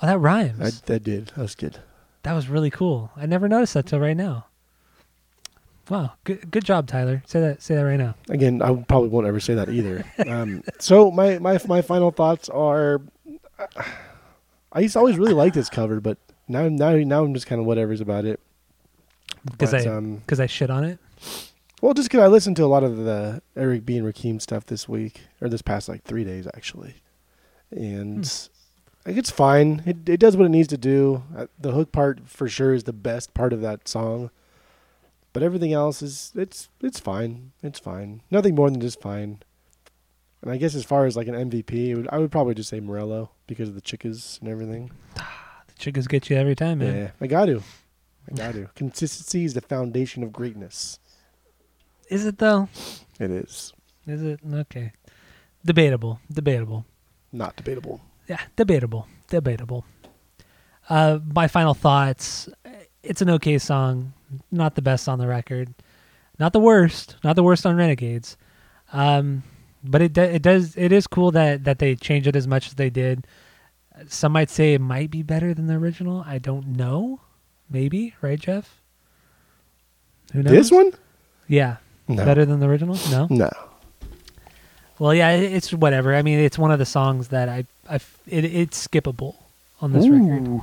Oh, 0.03 0.07
that 0.07 0.19
rhymes. 0.19 0.61
I, 0.61 0.87
that 0.87 1.03
did. 1.03 1.29
That 1.29 1.39
was 1.39 1.55
good. 1.55 1.79
that 2.23 2.33
was 2.35 2.49
really 2.49 2.71
cool. 2.71 3.11
I 3.17 3.27
never 3.27 3.49
noticed 3.49 3.75
that 3.75 3.87
till 3.87 4.01
right 4.01 4.17
now. 4.17 4.47
Wow, 5.89 6.13
good 6.25 6.51
good 6.51 6.65
job, 6.65 6.89
Tyler. 6.89 7.23
Say 7.27 7.41
that 7.41 7.63
say 7.63 7.75
that 7.77 7.83
right 7.85 7.97
now. 7.99 8.15
Again, 8.29 8.61
I 8.61 8.75
probably 8.75 9.09
won't 9.09 9.27
ever 9.27 9.41
say 9.41 9.55
that 9.55 9.69
either. 9.69 10.05
um, 10.27 10.63
so 10.79 11.11
my, 11.11 11.39
my 11.39 11.59
my 11.67 11.81
final 11.81 12.11
thoughts 12.11 12.49
are, 12.49 13.01
I 14.73 14.81
used 14.81 14.95
to 14.95 14.99
always 14.99 15.17
really 15.17 15.33
like 15.33 15.55
this 15.55 15.71
cover, 15.71 16.01
but 16.01 16.19
now 16.49 16.69
now 16.69 16.97
now 16.97 17.25
I'm 17.25 17.35
just 17.35 17.47
kind 17.47 17.61
of 17.61 17.67
whatever's 17.67 18.01
about 18.01 18.25
it. 18.25 18.41
Because 19.45 19.73
I 19.75 19.85
um, 19.87 20.17
because 20.17 20.41
I 20.41 20.47
shit 20.47 20.71
on 20.71 20.85
it. 20.85 20.99
Well, 21.87 21.95
just 21.95 22.11
because 22.11 22.25
I 22.25 22.27
listened 22.27 22.57
to 22.57 22.65
a 22.65 22.67
lot 22.67 22.83
of 22.83 22.97
the 22.97 23.41
Eric 23.55 23.87
B 23.87 23.97
and 23.97 24.05
Rakim 24.05 24.43
stuff 24.43 24.67
this 24.67 24.89
week, 24.89 25.21
or 25.41 25.49
this 25.49 25.63
past 25.63 25.89
like 25.89 26.03
three 26.03 26.25
days 26.25 26.49
actually, 26.53 26.97
and 27.71 28.29
like 29.07 29.17
it's 29.17 29.31
fine. 29.31 29.85
It 29.87 30.09
it 30.09 30.19
does 30.19 30.37
what 30.37 30.47
it 30.47 30.49
needs 30.49 30.67
to 30.67 30.77
do. 30.77 31.23
Uh, 31.37 31.47
the 31.61 31.71
hook 31.71 31.93
part 31.93 32.29
for 32.29 32.49
sure 32.49 32.75
is 32.75 32.83
the 32.83 32.93
best 32.93 33.35
part 33.35 33.53
of 33.53 33.61
that 33.61 33.87
song, 33.87 34.31
but 35.33 35.45
everything 35.45 35.73
else 35.73 36.03
is 36.03 36.33
it's 36.35 36.71
it's 36.83 36.99
fine. 36.99 37.53
It's 37.63 37.79
fine. 37.79 38.21
Nothing 38.33 38.57
more 38.57 38.69
than 38.69 38.81
just 38.81 39.01
fine. 39.01 39.39
And 40.43 40.51
I 40.51 40.57
guess 40.57 40.75
as 40.75 40.83
far 40.83 41.07
as 41.07 41.17
like 41.17 41.29
an 41.29 41.37
MVP, 41.37 41.97
would, 41.97 42.09
I 42.11 42.19
would 42.19 42.33
probably 42.33 42.55
just 42.55 42.69
say 42.69 42.81
Morello 42.81 43.31
because 43.47 43.69
of 43.69 43.77
the 43.77 43.81
chickas 43.81 44.41
and 44.41 44.49
everything. 44.49 44.91
The 45.15 45.75
chickas 45.79 46.09
get 46.09 46.31
you 46.31 46.37
every 46.37 46.57
time, 46.57 46.81
man. 46.81 46.97
Yeah, 46.97 47.11
I 47.21 47.29
got 47.29 47.47
to. 47.47 47.63
I 48.29 48.35
got 48.35 48.55
to. 48.55 48.71
Consistency 48.75 49.45
is 49.45 49.55
the 49.55 49.61
foundation 49.61 50.25
of 50.25 50.33
greatness. 50.33 50.99
Is 52.09 52.25
it 52.27 52.39
though? 52.39 52.69
It 53.19 53.31
is 53.31 53.73
Is 54.07 54.23
it 54.23 54.41
okay? 54.53 54.93
Debatable. 55.65 56.21
Debatable. 56.33 56.85
not 57.33 57.57
debatable. 57.57 58.01
Yeah, 58.29 58.41
debatable, 58.57 59.07
debatable. 59.29 59.85
Uh, 60.89 61.19
my 61.35 61.49
final 61.49 61.75
thoughts. 61.75 62.49
It's 63.03 63.23
an 63.23 63.31
okay 63.31 63.59
song, 63.59 64.13
not 64.51 64.75
the 64.75 64.83
best 64.83 65.09
on 65.09 65.19
the 65.19 65.27
record, 65.29 65.73
not 66.39 66.53
the 66.53 66.61
worst, 66.61 67.17
not 67.23 67.37
the 67.37 67.43
worst 67.43 67.65
on 67.67 67.77
Renegades. 67.77 68.37
Um, 68.93 69.43
but 69.85 70.03
it 70.03 70.19
it 70.19 70.43
does 70.43 70.77
it 70.77 70.91
is 70.93 71.07
cool 71.07 71.31
that 71.33 71.65
that 71.65 71.79
they 71.79 71.95
changed 71.95 72.27
it 72.27 72.35
as 72.37 72.47
much 72.49 72.67
as 72.69 72.75
they 72.75 72.91
did. 72.91 73.27
Some 74.09 74.33
might 74.33 74.51
say 74.51 74.75
it 74.75 74.81
might 74.81 75.11
be 75.11 75.23
better 75.23 75.55
than 75.55 75.67
the 75.67 75.75
original. 75.75 76.23
I 76.27 76.39
don't 76.39 76.77
know. 76.77 77.21
Maybe 77.71 78.15
right, 78.21 78.39
Jeff? 78.39 78.81
Who 80.33 80.43
knows? 80.43 80.53
This 80.53 80.71
one? 80.71 80.93
yeah, 81.49 81.77
No. 82.09 82.25
better 82.25 82.45
than 82.45 82.61
the 82.61 82.67
original. 82.69 82.99
No. 83.11 83.27
No. 83.31 83.51
Well, 84.99 85.15
yeah, 85.15 85.31
it- 85.33 85.53
it's 85.53 85.73
whatever. 85.73 86.15
I 86.15 86.23
mean, 86.23 86.39
it's 86.39 86.59
one 86.59 86.71
of 86.71 86.79
the 86.79 86.87
songs 86.87 87.29
that 87.29 87.49
I, 87.49 87.65
I 87.89 87.97
f- 87.97 88.19
it, 88.27 88.45
it's 88.45 88.87
skippable 88.87 89.37
on 89.81 89.93
this 89.93 90.09
record. 90.09 90.47
Ooh. 90.49 90.63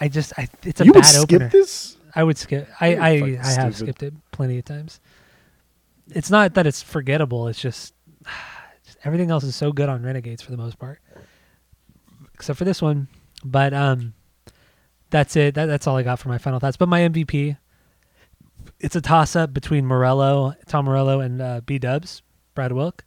I 0.00 0.08
just, 0.08 0.32
I, 0.36 0.48
it's 0.64 0.80
a 0.80 0.84
you 0.84 0.92
would 0.92 1.02
bad 1.02 1.06
skip 1.14 1.32
opener. 1.36 1.48
this? 1.48 1.96
I 2.14 2.24
would 2.24 2.36
skip. 2.38 2.68
I, 2.80 2.88
You're 2.88 3.02
I, 3.02 3.20
fucking 3.20 3.38
I 3.38 3.46
have 3.52 3.74
stupid. 3.76 3.76
skipped 3.76 4.02
it 4.02 4.14
plenty 4.32 4.58
of 4.58 4.64
times. 4.64 4.98
It's 6.10 6.30
not 6.30 6.54
that 6.54 6.66
it's 6.66 6.82
forgettable. 6.82 7.46
It's 7.48 7.60
just, 7.60 7.94
just 8.84 8.98
everything 9.04 9.30
else 9.30 9.44
is 9.44 9.54
so 9.54 9.70
good 9.72 9.88
on 9.88 10.02
Renegades 10.02 10.42
for 10.42 10.50
the 10.50 10.56
most 10.56 10.78
part, 10.78 10.98
except 12.34 12.58
for 12.58 12.64
this 12.64 12.82
one. 12.82 13.06
But 13.44 13.72
um, 13.74 14.14
that's 15.10 15.36
it. 15.36 15.54
That, 15.54 15.66
that's 15.66 15.86
all 15.86 15.96
I 15.96 16.02
got 16.02 16.18
for 16.18 16.28
my 16.28 16.38
final 16.38 16.58
thoughts. 16.58 16.76
But 16.76 16.88
my 16.88 17.00
MVP, 17.00 17.56
it's 18.82 18.96
a 18.96 19.00
toss 19.00 19.34
up 19.36 19.54
between 19.54 19.86
Morello, 19.86 20.54
Tom 20.66 20.84
Morello, 20.84 21.20
and 21.20 21.40
uh, 21.40 21.60
B 21.64 21.78
Dubs, 21.78 22.20
Brad 22.54 22.72
Wilk. 22.72 23.04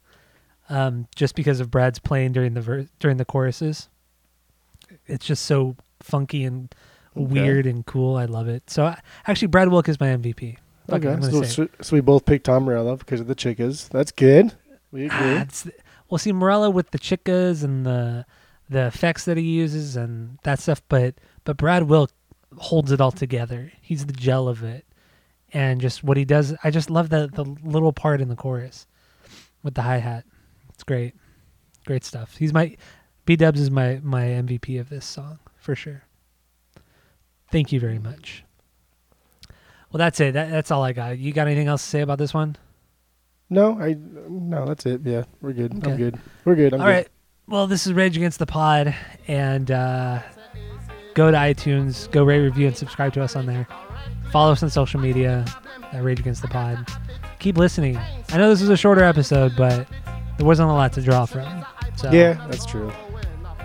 Um, 0.68 1.06
just 1.14 1.36
because 1.36 1.60
of 1.60 1.70
Brad's 1.70 2.00
playing 2.00 2.32
during 2.32 2.54
the 2.54 2.60
ver- 2.60 2.88
during 2.98 3.18
the 3.18 3.24
choruses, 3.24 3.88
it's 5.06 5.24
just 5.24 5.44
so 5.44 5.76
funky 6.00 6.42
and 6.44 6.74
weird 7.14 7.66
and 7.66 7.86
cool. 7.86 8.16
I 8.16 8.24
love 8.24 8.48
it. 8.48 8.68
So 8.68 8.84
I, 8.86 9.00
actually, 9.26 9.48
Brad 9.48 9.68
Wilk 9.68 9.88
is 9.88 10.00
my 10.00 10.08
MVP. 10.08 10.56
Fuck 10.88 11.04
Okay. 11.04 11.20
So, 11.30 11.42
so, 11.42 11.68
so 11.80 11.96
we 11.96 12.00
both 12.00 12.24
picked 12.24 12.46
Tom 12.46 12.64
Morello 12.64 12.96
because 12.96 13.20
of 13.20 13.26
the 13.28 13.34
chickas. 13.34 13.88
That's 13.88 14.10
good. 14.12 14.52
We 14.92 15.08
Ah, 15.08 15.16
agree. 15.18 15.32
it's- 15.36 15.68
well, 16.08 16.18
see 16.18 16.32
Morello 16.32 16.70
with 16.70 16.90
the 16.92 16.98
chicas 16.98 17.62
and 17.64 17.84
the 17.84 18.24
the 18.68 18.86
effects 18.86 19.24
that 19.26 19.36
he 19.36 19.42
uses 19.44 19.96
and 19.96 20.38
that 20.42 20.58
stuff, 20.58 20.82
but 20.88 21.14
but 21.44 21.56
Brad 21.56 21.84
Wilk 21.84 22.10
holds 22.58 22.90
it 22.92 23.00
all 23.00 23.12
together. 23.12 23.72
He's 23.80 24.06
the 24.06 24.12
gel 24.12 24.48
of 24.48 24.62
it, 24.64 24.84
and 25.56 25.80
just 25.80 26.04
what 26.04 26.18
he 26.18 26.26
does. 26.26 26.54
I 26.62 26.70
just 26.70 26.90
love 26.90 27.08
the 27.08 27.30
the 27.32 27.44
little 27.64 27.92
part 27.92 28.20
in 28.20 28.28
the 28.28 28.36
chorus 28.36 28.86
with 29.62 29.74
the 29.74 29.80
hi 29.82 29.96
hat. 29.96 30.24
It's 30.74 30.84
great, 30.84 31.14
great 31.86 32.04
stuff. 32.04 32.36
He's 32.36 32.52
my 32.52 32.76
B 33.24 33.36
Dubs 33.36 33.58
is 33.58 33.70
my 33.70 34.00
my 34.02 34.24
MVP 34.24 34.78
of 34.78 34.90
this 34.90 35.06
song 35.06 35.38
for 35.56 35.74
sure. 35.74 36.02
Thank 37.50 37.72
you 37.72 37.80
very 37.80 37.98
much. 37.98 38.44
Well, 39.90 39.98
that's 39.98 40.20
it. 40.20 40.34
That, 40.34 40.50
that's 40.50 40.70
all 40.70 40.82
I 40.82 40.92
got. 40.92 41.16
You 41.16 41.32
got 41.32 41.46
anything 41.46 41.68
else 41.68 41.82
to 41.82 41.88
say 41.88 42.00
about 42.02 42.18
this 42.18 42.34
one? 42.34 42.56
no, 43.48 43.80
I 43.80 43.96
no, 44.28 44.66
that's 44.66 44.84
it. 44.84 45.00
Yeah, 45.04 45.24
we're 45.40 45.54
good. 45.54 45.74
Okay. 45.78 45.90
I'm 45.90 45.96
good. 45.96 46.18
We're 46.44 46.54
good. 46.54 46.74
I'm 46.74 46.80
All 46.82 46.86
good. 46.86 46.92
right. 46.92 47.08
Well, 47.48 47.66
this 47.66 47.86
is 47.86 47.94
Rage 47.94 48.16
Against 48.18 48.40
the 48.40 48.46
Pod, 48.46 48.94
and 49.26 49.70
uh, 49.70 50.20
go 51.14 51.30
to 51.30 51.36
iTunes, 51.36 52.10
go 52.10 52.24
rate, 52.24 52.40
review, 52.40 52.66
and 52.66 52.76
subscribe 52.76 53.14
to 53.14 53.22
us 53.22 53.36
on 53.36 53.46
there. 53.46 53.66
Follow 54.32 54.52
us 54.52 54.62
on 54.62 54.70
social 54.70 55.00
media 55.00 55.44
at 55.92 56.02
Rage 56.02 56.20
Against 56.20 56.42
the 56.42 56.48
Pod. 56.48 56.86
Keep 57.38 57.56
listening. 57.58 57.96
I 58.30 58.36
know 58.38 58.48
this 58.50 58.62
is 58.62 58.68
a 58.68 58.76
shorter 58.76 59.04
episode, 59.04 59.52
but 59.56 59.86
there 60.36 60.46
wasn't 60.46 60.68
a 60.68 60.72
lot 60.72 60.92
to 60.94 61.02
draw 61.02 61.26
from. 61.26 61.64
So 61.96 62.10
Yeah, 62.10 62.34
that's 62.48 62.66
true. 62.66 62.92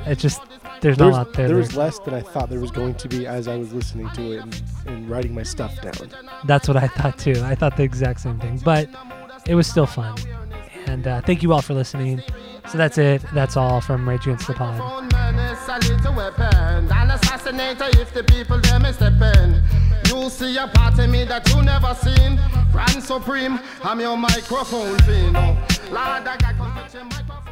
it's 0.05 0.22
just 0.22 0.41
there's 0.82 0.97
There 0.97 1.07
not 1.07 1.09
was, 1.09 1.16
a 1.16 1.20
lot 1.30 1.34
there. 1.34 1.47
there 1.47 1.57
was 1.57 1.76
less 1.76 1.99
than 1.99 2.14
I 2.14 2.22
thought 2.22 2.49
there 2.49 2.59
was 2.59 2.72
going 2.72 2.95
to 2.95 3.07
be 3.07 3.28
as 3.28 3.47
I 3.47 3.55
was 3.57 3.72
listening 3.74 4.09
to 4.12 4.32
it 4.34 4.41
and, 4.41 4.64
and 4.88 5.09
writing 5.09 5.34
my 5.36 5.43
stuff 5.43 5.80
down. 5.82 6.09
That's 6.45 6.68
what 6.68 6.78
I 6.78 6.88
thought 6.88 7.18
too. 7.20 7.39
I 7.43 7.53
thought 7.55 7.78
the 7.78 7.84
exact 7.84 8.22
same 8.22 8.39
thing, 8.39 8.59
but 8.64 8.89
it 9.47 9.53
was 9.55 9.68
still 9.68 9.86
fun. 9.86 10.18
And 10.88 11.05
uh, 11.07 11.22
thank 11.22 11.43
you 11.43 11.53
all 11.53 11.62
for 11.62 11.74
listening. 11.76 12.22
So 12.70 12.78
that's 12.78 12.97
it. 12.97 13.24
That's 13.34 13.55
all 13.57 13.80
from 13.82 14.07
Rage 14.09 14.22
Against 14.26 14.47
the 14.47 14.53
Pod. 14.53 14.80
Assassinator 17.41 17.99
if 17.99 18.13
the 18.13 18.23
people 18.23 18.59
them 18.59 18.85
is 18.85 18.95
stepping. 18.95 19.63
You 20.05 20.29
see 20.29 20.57
a 20.57 20.67
part 20.67 20.99
of 20.99 21.09
me 21.09 21.23
that 21.25 21.49
you 21.49 21.61
never 21.63 21.93
seen. 21.95 22.39
Grand 22.71 23.03
Supreme, 23.03 23.59
I'm 23.83 23.99
your 23.99 24.15
microphone 24.15 24.97
fiend. 24.99 25.33
Lord, 25.33 26.27
I 26.27 26.37
got 26.37 26.93
your 26.93 27.03
microphone. 27.05 27.50